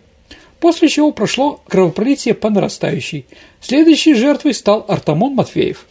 [0.59, 3.25] после чего прошло кровопролитие по нарастающей.
[3.61, 5.85] Следующей жертвой стал Артамон Матвеев.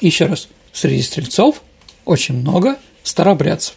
[0.00, 1.62] Еще раз, среди стрельцов
[2.04, 3.74] очень много старобрядцев.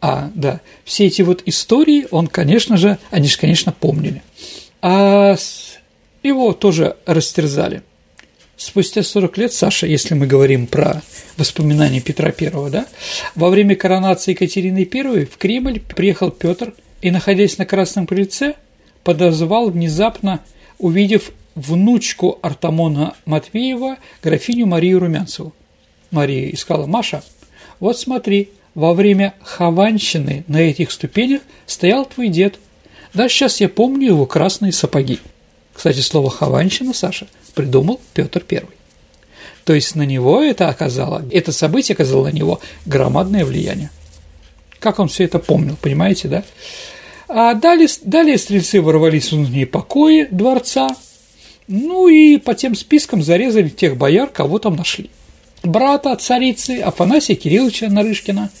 [0.00, 4.22] А, да, все эти вот истории он, конечно же, они же, конечно, помнили.
[4.82, 5.36] А
[6.22, 7.82] его тоже растерзали.
[8.56, 11.02] Спустя 40 лет, Саша, если мы говорим про
[11.36, 12.86] воспоминания Петра I, да,
[13.34, 18.54] во время коронации Екатерины I в Кремль приехал Петр и, находясь на Красном крыльце,
[19.04, 20.40] подозвал внезапно,
[20.78, 25.52] увидев внучку Артамона Матвеева, графиню Марию Румянцеву.
[26.10, 27.22] Мария искала Маша.
[27.80, 32.58] Вот смотри, во время хованщины на этих ступенях стоял твой дед.
[33.12, 35.20] Да, сейчас я помню его красные сапоги.
[35.72, 38.62] Кстати, слово «хованщина», Саша, придумал Петр I.
[39.64, 43.90] То есть на него это оказало, это событие оказало на него громадное влияние.
[44.78, 46.44] Как он все это помнил, понимаете, да?
[47.36, 50.86] А далее, далее стрельцы ворвались в внутренние покои дворца,
[51.66, 55.10] ну и по тем спискам зарезали тех бояр, кого там нашли.
[55.64, 58.52] Брата царицы Афанасия Кирилловича Нарышкина,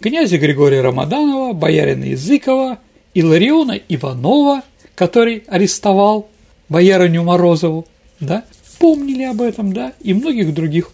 [0.00, 2.80] князя Григория Рамаданова, боярина Языкова,
[3.14, 4.62] Илариона Иванова,
[4.96, 6.28] который арестовал
[6.68, 7.86] боярыню Морозову,
[8.18, 8.42] да,
[8.80, 10.90] помнили об этом, да, и многих других.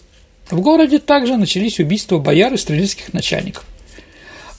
[0.50, 3.64] В городе также начались убийства бояр и стрелецких начальников.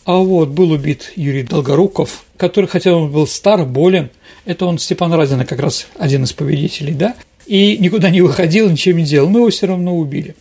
[0.04, 4.10] А вот был убит Юрий Долгоруков, который, хотя он был стар, болен,
[4.45, 8.98] это он Степан Разина как раз один из победителей, да, и никуда не выходил, ничего
[8.98, 10.36] не делал, но его все равно убили.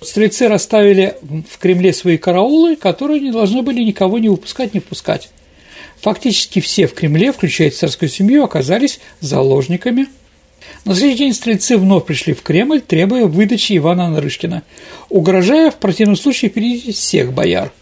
[0.00, 5.30] Стрельцы расставили в Кремле свои караулы, которые не должны были никого не выпускать, не впускать.
[6.00, 10.06] Фактически все в Кремле, включая царскую семью, оказались заложниками.
[10.84, 14.62] На следующий день стрельцы вновь пришли в Кремль, требуя выдачи Ивана Нарышкина,
[15.08, 17.72] угрожая в противном случае перейти всех бояр.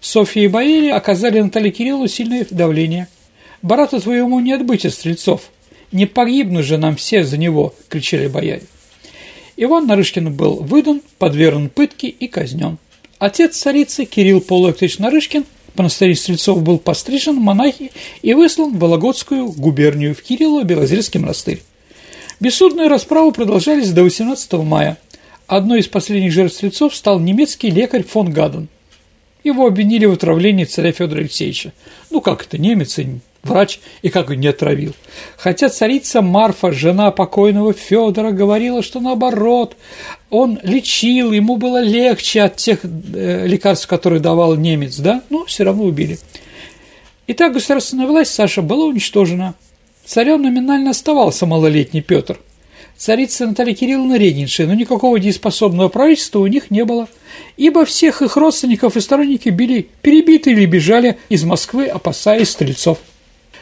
[0.00, 3.08] Софья и Бояре оказали Наталье Кириллову сильное давление.
[3.62, 5.50] «Брату твоему не отбыть от стрельцов,
[5.92, 8.62] не погибнут же нам все за него!»– кричали бояре.
[9.56, 12.78] Иван Нарышкин был выдан, подвергнут пытке и казнен.
[13.18, 15.44] Отец царицы Кирилл Полуэктович Нарышкин–
[15.76, 21.62] монастырь Стрельцов был пострижен монахи и выслан в Вологодскую губернию в Кирилло-Белозерский монастырь.
[22.40, 24.98] Бессудные расправы продолжались до 18 мая.
[25.46, 28.68] Одной из последних жертв Стрельцов стал немецкий лекарь фон Гаден.
[29.46, 31.72] Его обвинили в отравлении царя Федора Алексеевича.
[32.10, 33.06] Ну как это, немец и
[33.44, 34.92] врач, и как он не отравил.
[35.36, 39.76] Хотя царица Марфа, жена покойного Федора, говорила, что наоборот,
[40.30, 45.62] он лечил, ему было легче от тех э, лекарств, которые давал немец, да, но все
[45.62, 46.18] равно убили.
[47.28, 49.54] Итак, государственная власть Саша была уничтожена.
[50.04, 52.40] Царем номинально оставался малолетний Петр.
[52.96, 57.08] Царица Наталья Кирилловна регеншая, но никакого дееспособного правительства у них не было,
[57.58, 62.98] ибо всех их родственников и сторонники были перебиты или бежали из Москвы, опасаясь стрельцов.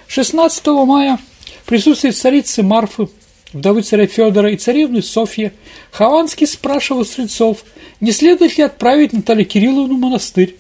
[0.07, 1.19] 16 мая
[1.65, 3.09] в присутствии царицы Марфы,
[3.53, 5.51] вдовы царя Федора и царевны Софьи,
[5.91, 7.65] Хованский спрашивал стрельцов,
[8.01, 10.57] не следует ли отправить Наталью Кирилловну в монастырь.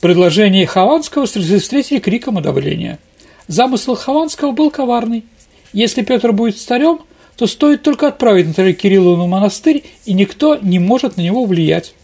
[0.00, 3.00] Предложение Хованского стрельцы встретили криком одобрения.
[3.48, 5.24] Замысел Хованского был коварный.
[5.72, 7.00] Если Петр будет старем,
[7.36, 11.94] то стоит только отправить Наталью Кирилловну в монастырь, и никто не может на него влиять.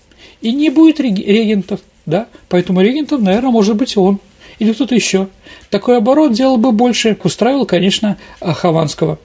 [0.40, 4.20] И не будет регентов, да, поэтому регентом, наверное, может быть он
[4.60, 5.28] или кто-то еще.
[5.70, 9.18] Такой оборот делал бы больше, устраивал, конечно, Хованского.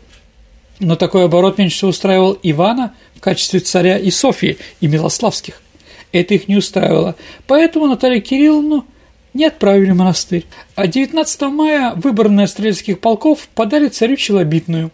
[0.79, 5.61] Но такой оборот меньше всего устраивал Ивана в качестве царя и Софьи, и Милославских.
[6.11, 7.15] Это их не устраивало.
[7.47, 8.85] Поэтому Наталью Кирилловну
[9.33, 10.45] не отправили в монастырь.
[10.75, 14.91] А 19 мая выборные стрельских полков подали царю Челобитную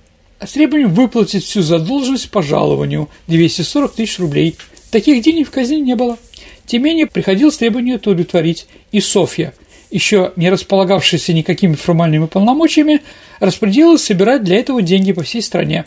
[0.48, 4.58] требованием выплатить всю задолженность по жалованию– 240 тысяч рублей.
[4.90, 6.18] Таких денег в казне не было.
[6.66, 8.66] Тем не менее, приходилось требование это удовлетворить.
[8.92, 9.54] И Софья,
[9.92, 13.02] еще не располагавшаяся никакими формальными полномочиями,
[13.40, 15.86] распорядилась собирать для этого деньги по всей стране,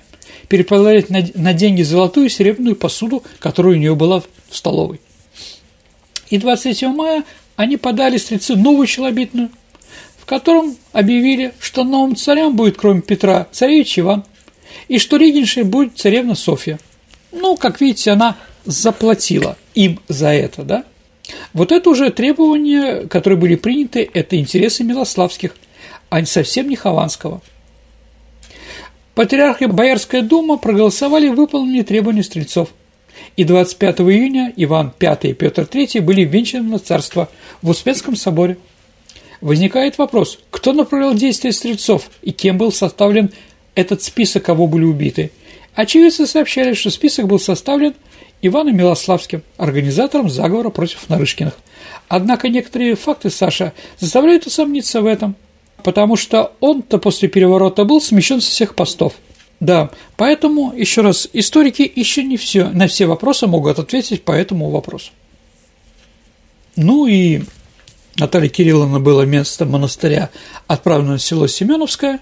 [0.48, 5.00] переправлять на, деньги золотую и серебряную посуду, которая у нее была в столовой.
[6.30, 7.24] И 23 мая
[7.56, 9.50] они подали стрельцы новую челобитную,
[10.18, 14.24] в котором объявили, что новым царем будет, кроме Петра, царевич Иван,
[14.88, 16.78] и что регеншей будет царевна Софья.
[17.32, 20.84] Ну, как видите, она заплатила им за это, да?
[21.52, 25.56] Вот это уже требования, которые были приняты, это интересы Милославских,
[26.10, 27.40] а совсем не Хованского.
[29.14, 32.70] Патриарх и Боярская дума проголосовали в выполнении требований стрельцов.
[33.36, 37.28] И 25 июня Иван V и Петр III были венчаны на царство
[37.62, 38.58] в Успенском соборе.
[39.40, 43.30] Возникает вопрос, кто направлял действия стрельцов и кем был составлен
[43.74, 45.30] этот список, кого были убиты.
[45.74, 47.94] Очевидцы сообщали, что список был составлен
[48.42, 51.54] Иваном Милославским, организатором заговора против Нарышкиных.
[52.08, 55.36] Однако некоторые факты Саша заставляют усомниться в этом,
[55.82, 59.14] потому что он-то после переворота был смещен со всех постов.
[59.60, 64.70] Да, поэтому, еще раз, историки еще не все, на все вопросы могут ответить по этому
[64.70, 65.10] вопросу.
[66.76, 67.42] Ну и
[68.16, 70.30] Наталья Кирилловна была место монастыря
[70.66, 72.20] отправлена в село Семеновское,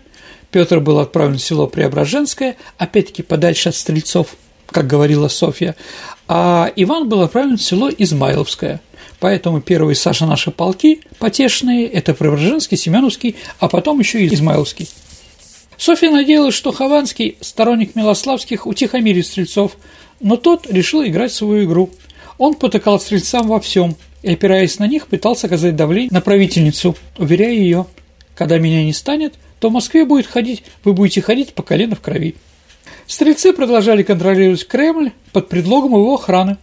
[0.52, 4.36] Петр был отправлен в село Преображенское, опять-таки подальше от стрельцов,
[4.66, 5.74] как говорила Софья,
[6.28, 8.80] а Иван был отправлен в село Измайловское.
[9.18, 14.88] Поэтому первые Саша наши полки потешные– это Преображенский, Семеновский, а потом еще и Измайловский.
[15.78, 19.76] Софья надеялась, что Хованский, сторонник Милославских, утихомирит стрельцов,
[20.20, 21.90] но тот решил играть свою игру.
[22.36, 27.52] Он потыкал стрельцам во всем и, опираясь на них, пытался оказать давление на правительницу, уверяя
[27.52, 27.86] ее,
[28.34, 32.00] когда меня не станет, то в Москве будет ходить, вы будете ходить по колено в
[32.00, 32.34] крови.
[33.06, 36.56] Стрельцы продолжали контролировать Кремль под предлогом его охраны.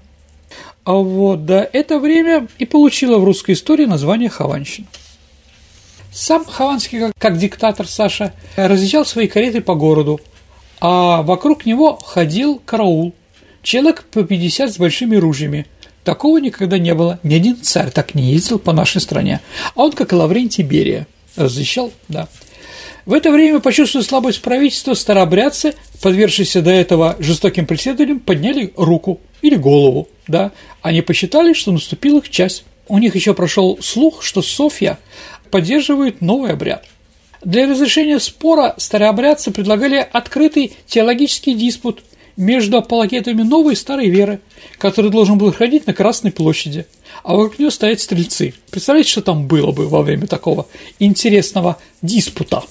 [0.83, 4.85] А вот до это время и получила в русской истории название Хованщина.
[6.11, 10.19] Сам Хованский, как, как диктатор Саша, разъезжал свои кареты по городу,
[10.81, 13.13] а вокруг него ходил караул,
[13.63, 15.67] человек по 50 с большими ружьями.
[16.03, 19.39] Такого никогда не было, ни один царь так не ездил по нашей стране.
[19.73, 22.27] А он, как Лаврентий Берия, разъезжал, да.
[23.09, 29.55] В это время, почувствовав слабость правительства, старообрядцы, подвергшиеся до этого жестоким преследованиям, подняли руку или
[29.55, 30.51] голову, да.
[30.83, 32.61] Они посчитали, что наступил их час.
[32.87, 34.99] У них еще прошел слух, что Софья
[35.49, 36.85] поддерживает новый обряд.
[37.43, 42.03] Для разрешения спора старообрядцы предлагали открытый теологический диспут
[42.37, 44.39] между апологетами новой и старой веры,
[44.77, 46.85] который должен был ходить на Красной площади,
[47.23, 48.53] а вокруг нее стоят стрельцы.
[48.69, 50.67] Представляете, что там было бы во время такого
[50.99, 52.65] интересного диспута?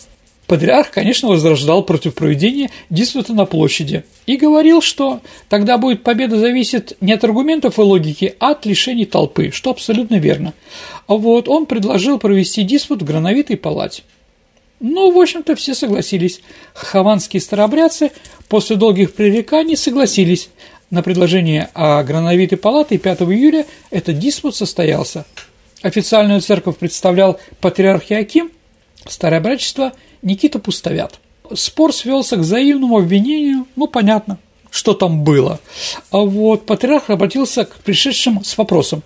[0.49, 5.21] Патриарх, конечно, возрождал против проведения диспута на площади и говорил, что
[5.51, 10.17] тогда будет победа зависит не от аргументов и логики, а от лишений толпы, что абсолютно
[10.17, 10.55] верно.
[11.07, 14.05] Вот он предложил провести диспут в Грановитой палате.
[14.81, 16.41] Ну, в общем-то, все согласились.
[16.73, 18.11] Хованские старобрядцы
[18.49, 20.49] после долгих пререканий согласились
[20.89, 25.27] на предложение о Грановитой палате 5 июля этот диспут состоялся.
[25.83, 28.51] Официальную церковь представлял патриарх Иаким,
[29.07, 29.93] старообрядчество–
[30.23, 31.21] Никита Пустовят.
[31.55, 34.39] Спор свелся к взаимному обвинению, ну, понятно,
[34.71, 35.61] что там было.
[36.11, 39.03] А вот патриарх обратился к пришедшим с вопросом.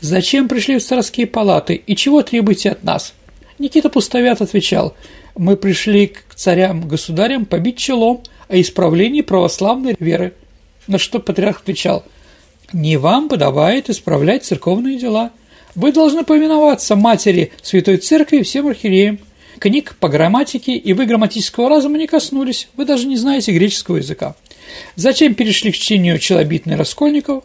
[0.00, 3.14] «Зачем пришли в царские палаты и чего требуете от нас?»
[3.58, 4.94] Никита Пустовят отвечал.
[5.36, 10.34] «Мы пришли к царям-государям побить челом о исправлении православной веры».
[10.86, 12.04] На что патриарх отвечал.
[12.72, 15.32] «Не вам подавает исправлять церковные дела.
[15.74, 19.18] Вы должны повиноваться матери Святой Церкви и всем архиереям.
[19.58, 24.36] Книг по грамматике и вы грамматического разума не коснулись, вы даже не знаете греческого языка.
[24.94, 27.42] Зачем перешли к чтению челобитной Раскольников?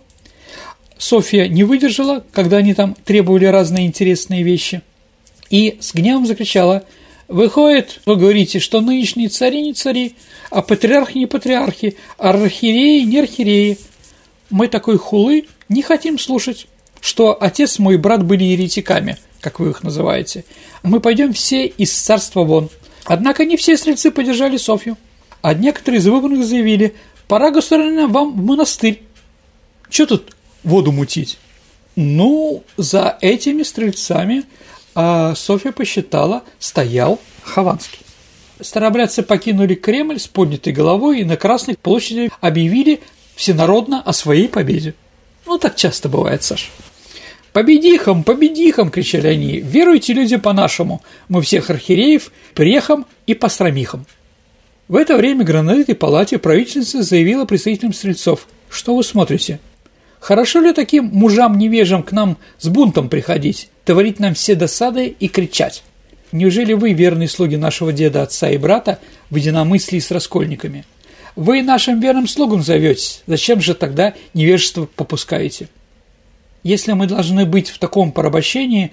[0.97, 4.81] Софья не выдержала, когда они там требовали разные интересные вещи,
[5.49, 6.85] и с гневом закричала
[7.27, 10.15] «Выходит, вы говорите, что нынешние цари не цари,
[10.49, 13.77] а патриархи не патриархи, а архиереи не архиереи.
[14.49, 16.67] Мы такой хулы не хотим слушать,
[17.03, 20.45] что отец мой и брат были еретиками, как вы их называете,
[20.83, 22.69] мы пойдем все из царства вон.
[23.03, 24.97] Однако не все стрельцы поддержали Софью,
[25.41, 26.95] а некоторые из выбранных заявили,
[27.27, 29.03] пора, государыня, вам в монастырь.
[29.89, 30.33] Что тут
[30.63, 31.37] воду мутить?
[31.97, 34.45] Ну, за этими стрельцами
[34.95, 37.99] а Софья посчитала, стоял Хованский.
[38.61, 43.01] Старобрядцы покинули Кремль с поднятой головой и на Красной площади объявили
[43.35, 44.93] всенародно о своей победе.
[45.45, 46.67] Ну, так часто бывает, Саша.
[47.53, 49.59] «Победихом, победихом!»– кричали они.
[49.59, 51.03] «Веруйте, люди, по-нашему!
[51.29, 54.07] Мы всех архиереев прехом и постромихом!»
[54.87, 58.47] В это время гранатной палате правительница заявила представителям стрельцов.
[58.69, 59.59] «Что вы смотрите?
[60.19, 65.83] Хорошо ли таким мужам-невежам к нам с бунтом приходить, творить нам все досады и кричать?
[66.31, 68.97] Неужели вы, верные слуги нашего деда, отца и брата,
[69.29, 70.85] в единомыслии с раскольниками?
[71.35, 75.69] Вы нашим верным слугам зоветесь, зачем же тогда невежество попускаете?»
[76.63, 78.91] Если мы должны быть в таком порабощении,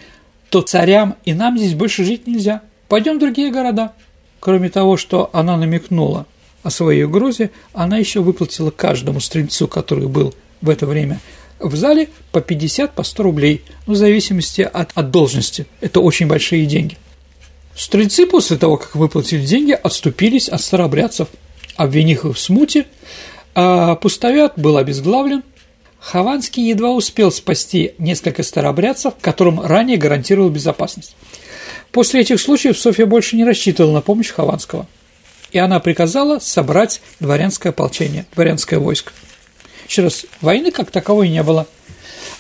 [0.49, 2.63] то царям и нам здесь больше жить нельзя.
[2.89, 3.93] Пойдем в другие города.
[4.41, 6.27] Кроме того, что она намекнула
[6.63, 11.21] о своей угрозе, она еще выплатила каждому стрельцу, который был в это время
[11.61, 15.67] в зале, по 50, по 100 рублей, ну, в зависимости от, от должности.
[15.81, 16.97] Это очень большие деньги.
[17.77, 21.29] Стрельцы после того, как выплатили деньги, отступились от старообрядцев,
[21.77, 22.87] обвинив их в смуте,
[23.55, 25.43] а пустовят был обезглавлен,
[26.01, 31.15] Хованский едва успел спасти несколько старообрядцев, которым ранее гарантировал безопасность.
[31.93, 34.87] После этих случаев Софья больше не рассчитывала на помощь Хованского,
[35.53, 39.13] и она приказала собрать дворянское ополчение, дворянское войско.
[39.89, 41.67] Еще раз, войны как таковой не было.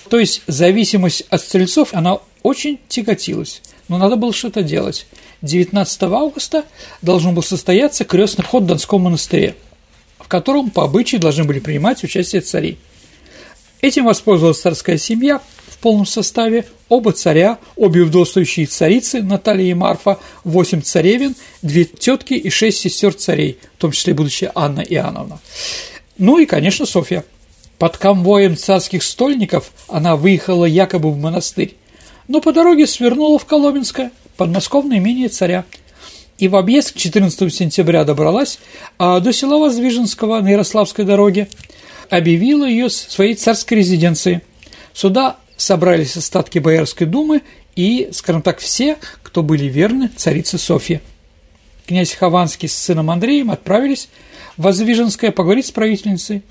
[0.08, 5.06] То есть зависимость от стрельцов, она очень тяготилась, но надо было что-то делать.
[5.42, 6.64] 19 августа
[7.02, 9.56] должен был состояться крестный ход в Донском монастыре,
[10.18, 12.78] в котором по обычаю должны были принимать участие цари.
[13.80, 20.18] Этим воспользовалась царская семья в полном составе, оба царя, обе вдовствующие царицы, Наталья и Марфа,
[20.44, 25.40] восемь царевин, две тетки и шесть сестер царей, в том числе будущая Анна Иоанновна.
[26.18, 27.24] Ну и, конечно, Софья.
[27.78, 31.76] Под конвоем царских стольников она выехала якобы в монастырь,
[32.28, 35.64] но по дороге свернула в Коломенское, подмосковное имение царя,
[36.36, 38.58] и в объезд к 14 сентября добралась
[38.98, 41.48] а до села Воздвиженского на Ярославской дороге,
[42.10, 44.40] объявила ее своей царской резиденцией.
[44.92, 47.42] Сюда собрались остатки Боярской думы
[47.76, 51.00] и, скажем так, все, кто были верны царице Софье.
[51.86, 54.08] Князь Хованский с сыном Андреем отправились
[54.56, 56.42] в Воздвиженское поговорить с правительницей,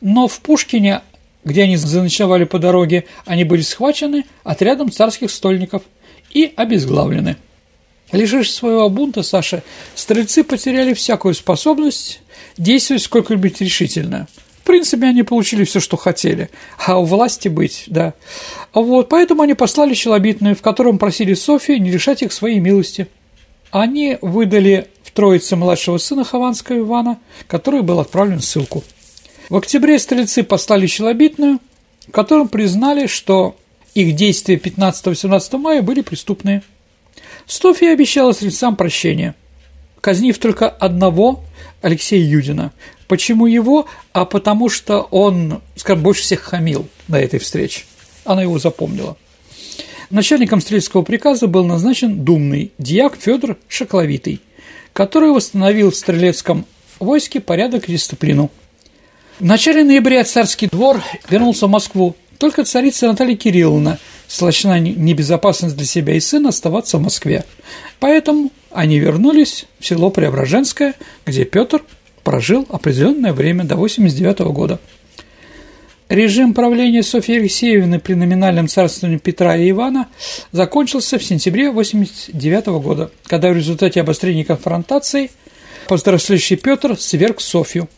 [0.00, 1.00] но в Пушкине,
[1.44, 5.82] где они заночевали по дороге, они были схвачены отрядом царских стольников
[6.30, 7.36] и обезглавлены.
[8.12, 9.62] Лишившись своего бунта, Саша,
[9.94, 12.20] стрельцы потеряли всякую способность
[12.56, 14.28] действовать сколько-нибудь решительно–
[14.66, 16.50] принципе, они получили все, что хотели,
[16.84, 18.14] а у власти быть, да.
[18.74, 23.08] Вот, поэтому они послали челобитную, в котором просили Софию не лишать их своей милости.
[23.70, 28.84] Они выдали в Троице младшего сына Хованского Ивана, который был отправлен в ссылку.
[29.48, 31.60] В октябре стрельцы послали челобитную,
[32.08, 33.56] в котором признали, что
[33.94, 36.62] их действия 15-18 мая были преступные.
[37.46, 39.34] София обещала стрельцам прощение,
[40.00, 41.44] казнив только одного
[41.80, 42.72] Алексея Юдина,
[43.08, 43.86] Почему его?
[44.12, 47.84] А потому что он, скажем, больше всех хамил на этой встрече.
[48.24, 49.16] Она его запомнила.
[50.10, 54.40] Начальником стрельского приказа был назначен думный дьяк Федор Шокловитый,
[54.92, 56.64] который восстановил в стрелецком
[57.00, 58.50] войске порядок и дисциплину.
[59.38, 62.14] В начале ноября царский двор вернулся в Москву.
[62.38, 63.98] Только царица Наталья Кирилловна
[64.28, 67.44] сочла небезопасность для себя и сына оставаться в Москве.
[67.98, 70.94] Поэтому они вернулись в село Преображенское,
[71.24, 71.82] где Петр
[72.26, 74.80] прожил определенное время до 89 года.
[76.08, 80.08] Режим правления Софьи Алексеевны при номинальном царствовании Петра и Ивана
[80.50, 85.30] закончился в сентябре 89 года, когда в результате обострения конфронтаций
[85.86, 87.88] повзрослевший Петр сверг Софью.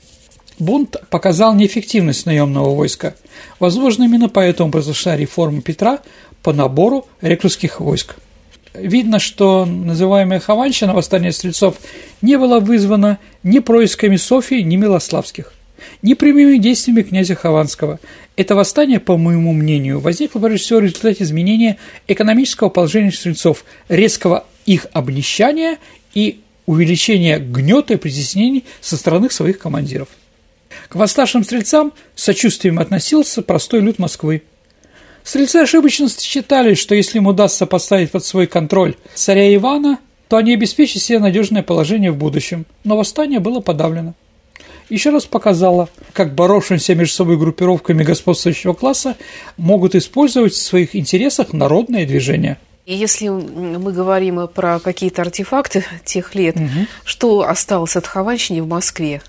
[0.58, 3.14] Бунт показал неэффективность наемного войска.
[3.60, 6.00] Возможно, именно поэтому произошла реформа Петра
[6.42, 8.16] по набору рекрутских войск
[8.80, 11.76] видно, что называемая Хованщина, восстание стрельцов,
[12.22, 15.52] не было вызвано ни происками Софии, ни Милославских,
[16.02, 18.00] ни прямыми действиями князя Хованского.
[18.36, 24.44] Это восстание, по моему мнению, возникло прежде всего в результате изменения экономического положения стрельцов, резкого
[24.66, 25.78] их обнищания
[26.14, 30.08] и увеличения гнета и притеснений со стороны своих командиров.
[30.88, 34.42] К восставшим стрельцам с сочувствием относился простой люд Москвы–
[35.28, 40.54] Стрельцы ошибочно считали, что если им удастся поставить под свой контроль царя Ивана, то они
[40.54, 42.64] обеспечат себе надежное положение в будущем.
[42.82, 44.14] Но восстание было подавлено.
[44.88, 49.18] Еще раз показало, как боровшимся между собой группировками господствующего класса
[49.58, 52.56] могут использовать в своих интересах народные движения–
[52.86, 56.86] и если мы говорим про какие-то артефакты тех лет, угу.
[57.04, 59.20] что осталось от Хованщины в Москве?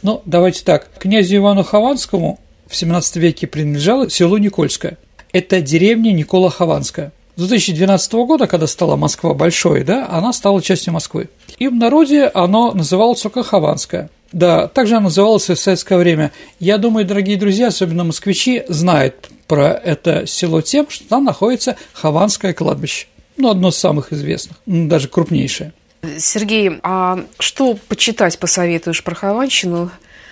[0.00, 0.88] Ну, давайте так.
[0.98, 4.96] Князю Ивану Хованскому в XVII веке принадлежало село Никольское–
[5.32, 7.12] это деревня Никола Хованская.
[7.36, 11.30] С 2012 года, когда стала Москва большой, да, она стала частью Москвы.
[11.58, 14.10] И в народе оно называлось только Хованская.
[14.32, 16.32] Да, также оно называлось в советское время.
[16.58, 22.52] Я думаю, дорогие друзья, особенно москвичи, знают про это село тем, что там находится Хованское
[22.52, 23.06] кладбище.
[23.36, 25.72] Ну, одно из самых известных, ну, даже крупнейшее.
[26.18, 29.90] Сергей, а что почитать посоветуешь про Хованщину?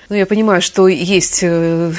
[0.09, 1.93] Ну, я понимаю, что есть э,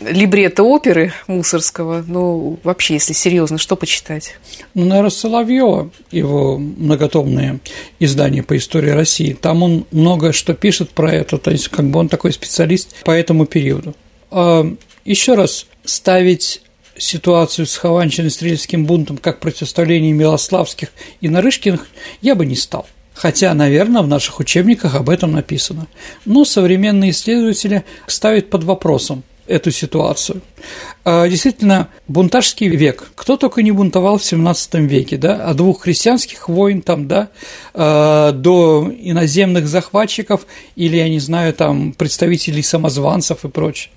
[0.00, 4.36] либретто оперы Мусорского, но вообще, если серьезно, что почитать?
[4.74, 7.60] Ну, наверное, Соловьева, его многотомные
[7.98, 9.32] издания по истории России.
[9.32, 13.10] Там он много что пишет про это, то есть как бы он такой специалист по
[13.10, 13.94] этому периоду.
[14.30, 14.66] А,
[15.04, 16.62] еще раз, ставить
[16.96, 20.90] ситуацию с Хованщиной стрельским бунтом как противостояние Милославских
[21.20, 21.86] и Нарышкиных
[22.20, 22.86] я бы не стал.
[23.14, 25.88] Хотя, наверное, в наших учебниках об этом написано.
[26.24, 30.40] Но современные исследователи ставят под вопросом, эту ситуацию.
[31.04, 33.10] А, действительно, бунтажский век.
[33.14, 37.28] Кто только не бунтовал в 17 веке, да, от двух христианских войн там, да,
[37.74, 40.46] а, до иноземных захватчиков
[40.76, 43.90] или, я не знаю, там, представителей самозванцев и прочее.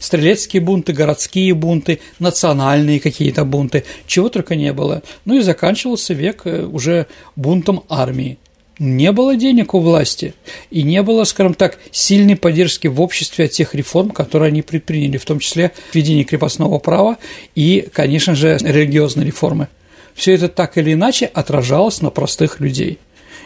[0.00, 5.02] Стрелецкие бунты, городские бунты, национальные какие-то бунты, чего только не было.
[5.24, 7.06] Ну и заканчивался век э, уже
[7.36, 8.38] бунтом армии.
[8.78, 10.34] Не было денег у власти
[10.70, 15.16] и не было, скажем так, сильной поддержки в обществе от тех реформ, которые они предприняли,
[15.16, 17.18] в том числе введение крепостного права
[17.54, 19.68] и, конечно же, религиозные реформы.
[20.14, 22.98] Все это так или иначе отражалось на простых людей.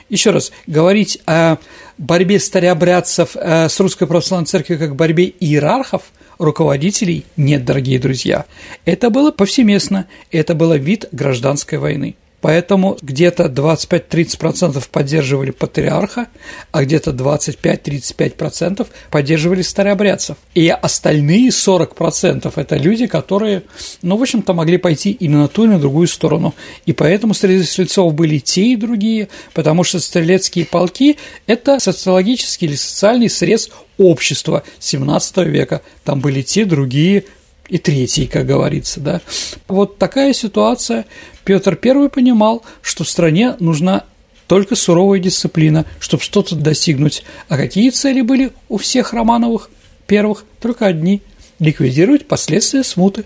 [0.09, 1.57] Еще раз, говорить о
[1.97, 6.03] борьбе старообрядцев э, с Русской Православной Церковью как борьбе иерархов,
[6.39, 8.45] руководителей нет, дорогие друзья.
[8.85, 12.17] Это было повсеместно, это был вид гражданской войны.
[12.43, 16.27] Поэтому где-то 25-30% поддерживали патриарха,
[16.73, 20.37] а где-то 25-35% поддерживали старообрядцев.
[20.55, 23.63] И остальные 40%– это люди, которые,
[24.03, 26.53] ну, в общем-то, могли пойти и на ту, и на другую сторону.
[26.85, 32.75] И поэтому среди стрельцов были те и другие, потому что стрелецкие полки– это социологический или
[32.75, 35.83] социальный срез общества XVII века.
[36.03, 37.25] Там были те, другие,
[37.73, 39.23] и третий, как говорится, да.
[39.67, 41.07] Вот такая ситуация.
[41.45, 44.05] Петр I понимал, что в стране нужна
[44.47, 47.25] только суровая дисциплина, чтобы что-то достигнуть.
[47.49, 49.71] А какие цели были у всех Романовых
[50.07, 50.45] первых?
[50.61, 51.23] Только одни–
[51.59, 53.25] ликвидировать последствия смуты,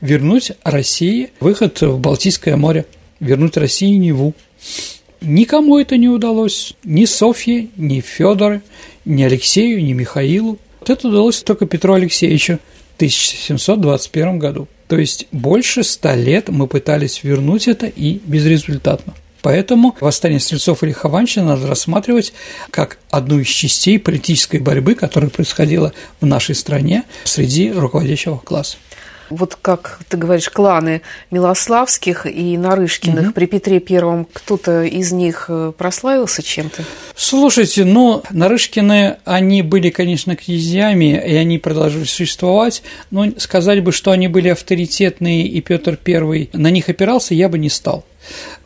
[0.00, 2.86] вернуть России выход в Балтийское море,
[3.20, 4.34] вернуть России Неву.
[5.20, 8.60] Никому это не удалось, ни Софье, ни Федору,
[9.04, 10.58] ни Алексею, ни Михаилу.
[10.86, 12.58] Это удалось только Петру Алексеевичу–
[12.98, 14.66] 1721 году.
[14.88, 19.14] То есть больше ста лет мы пытались вернуть это и безрезультатно.
[19.42, 22.32] Поэтому восстание стрельцов или Хованщина надо рассматривать
[22.70, 28.78] как одну из частей политической борьбы, которая происходила в нашей стране среди руководящего класса
[29.30, 33.32] вот как ты говоришь, кланы Милославских и Нарышкиных угу.
[33.32, 36.84] при Петре Первом, кто-то из них э, прославился чем-то?
[37.14, 44.10] Слушайте, ну, Нарышкины, они были, конечно, князьями, и они продолжили существовать, но сказать бы, что
[44.10, 48.04] они были авторитетные, и Петр Первый на них опирался, я бы не стал.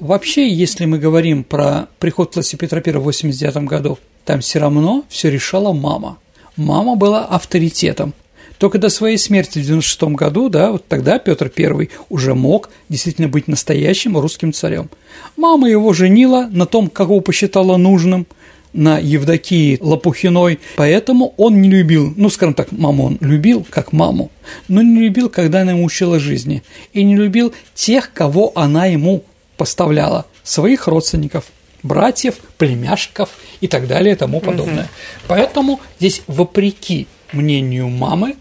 [0.00, 5.04] Вообще, если мы говорим про приход власти Петра I в 89 году, там все равно
[5.08, 6.18] все решала мама.
[6.56, 8.14] Мама была авторитетом.
[8.62, 13.26] Только до своей смерти в 96 году, да, вот тогда Петр I уже мог действительно
[13.26, 14.88] быть настоящим русским царем.
[15.36, 18.24] Мама его женила на том, кого посчитала нужным,
[18.72, 24.30] на Евдокии Лопухиной, поэтому он не любил, ну, скажем так, маму он любил как маму,
[24.68, 29.24] но не любил, когда она ему учила жизни, и не любил тех, кого она ему
[29.56, 31.46] поставляла, своих родственников,
[31.82, 34.84] братьев, племяшков и так далее и тому подобное.
[34.84, 34.90] Угу.
[35.26, 38.36] Поэтому здесь вопреки мнению мамы,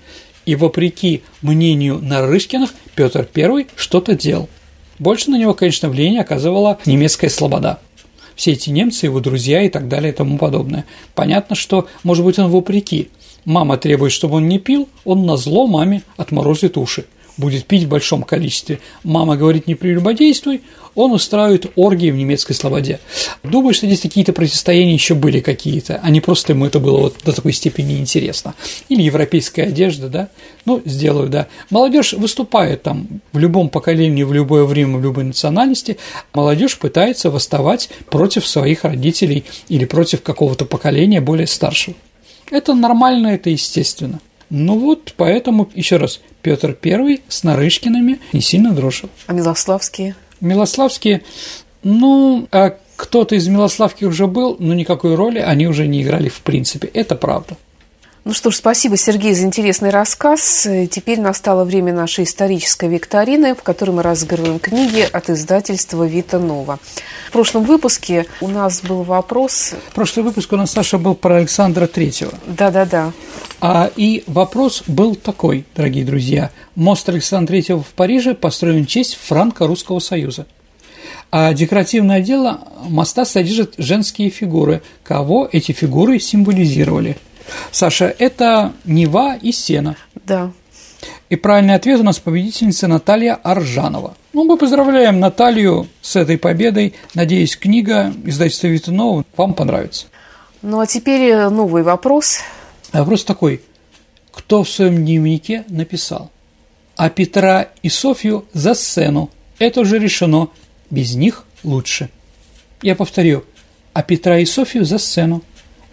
[0.46, 4.50] и вопреки мнению Нарышкиных Петр I что-то делал.
[4.98, 7.80] Больше на него, конечно, влияние оказывала немецкая слобода.
[8.36, 10.86] Все эти немцы, его друзья и так далее и тому подобное.
[11.14, 13.10] Понятно, что, может быть, он вопреки.
[13.46, 17.06] Мама требует, чтобы он не пил, он на зло маме отморозит уши
[17.38, 18.80] будет пить в большом количестве.
[19.04, 20.62] Мама говорит, не прелюбодействуй,
[20.96, 23.00] он устраивает оргии в немецкой слободе.
[23.44, 27.16] Думаю, что здесь какие-то противостояния еще были какие-то, а не просто ему это было вот
[27.24, 28.56] до такой степени интересно.
[28.90, 30.30] Или европейская одежда, да,
[30.66, 31.48] ну, сделаю, да.
[31.70, 35.98] Молодежь выступает там в любом поколении, в любое время, в любой национальности.
[36.34, 41.96] Молодежь пытается восставать против своих родителей или против какого-то поколения более старшего.
[42.50, 44.20] Это нормально, это естественно.
[44.50, 49.10] Ну вот, поэтому, еще раз, Петр I с Нарышкиными не сильно дружил.
[49.28, 50.16] А Милославские?
[50.40, 51.22] Милославские,
[51.84, 56.42] ну, а кто-то из Милославки уже был, но никакой роли они уже не играли в
[56.42, 56.88] принципе.
[56.94, 57.58] Это правда.
[58.24, 60.68] Ну что ж, спасибо, Сергей, за интересный рассказ.
[60.92, 66.78] Теперь настало время нашей исторической викторины, в которой мы разыгрываем книги от издательства «Вита Нова».
[67.30, 69.74] В прошлом выпуске у нас был вопрос...
[69.96, 72.32] Прошлый выпуск у нас, Саша, был про Александра Третьего.
[72.46, 73.12] Да-да-да.
[73.60, 76.52] А, и вопрос был такой, дорогие друзья.
[76.76, 80.46] Мост Александра Третьего в Париже построен в честь Франко-Русского Союза.
[81.32, 84.84] А декоративное дело моста содержит женские фигуры.
[85.02, 87.18] Кого эти фигуры символизировали–
[87.72, 89.96] Саша, это Нева и Сена.
[90.26, 90.52] Да.
[91.30, 94.16] И правильный ответ у нас победительница Наталья Аржанова.
[94.34, 96.94] Ну, мы поздравляем Наталью с этой победой.
[97.14, 100.08] Надеюсь, книга издательства Витанова вам понравится.
[100.62, 102.40] Ну, а теперь э, новый вопрос.
[102.94, 103.62] Вопрос такой.
[104.32, 106.32] Кто в своем дневнике написал?
[106.96, 109.30] А Петра и Софью за сцену.
[109.58, 110.50] Это уже решено.
[110.90, 112.10] Без них лучше.
[112.82, 113.44] Я повторю.
[113.94, 115.42] А Петра и Софью за сцену.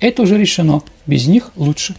[0.00, 0.82] Это уже решено.
[1.06, 1.94] Без них лучше.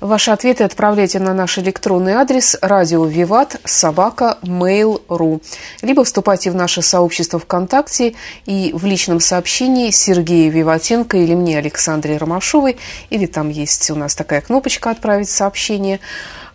[0.00, 5.42] Ваши ответы отправляйте на наш электронный адрес радио Виват собака mail.ru
[5.80, 8.14] либо вступайте в наше сообщество ВКонтакте
[8.44, 12.76] и в личном сообщении Сергея Виватенко или мне, Александре Ромашовой,
[13.08, 16.00] или там есть у нас такая кнопочка «Отправить сообщение»,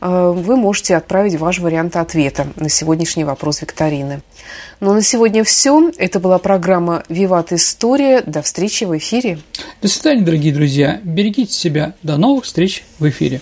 [0.01, 4.21] вы можете отправить ваш вариант ответа на сегодняшний вопрос викторины.
[4.79, 5.91] Ну, на сегодня все.
[5.97, 8.21] Это была программа «Виват История».
[8.21, 9.39] До встречи в эфире.
[9.81, 10.99] До свидания, дорогие друзья.
[11.03, 11.93] Берегите себя.
[12.01, 13.41] До новых встреч в эфире.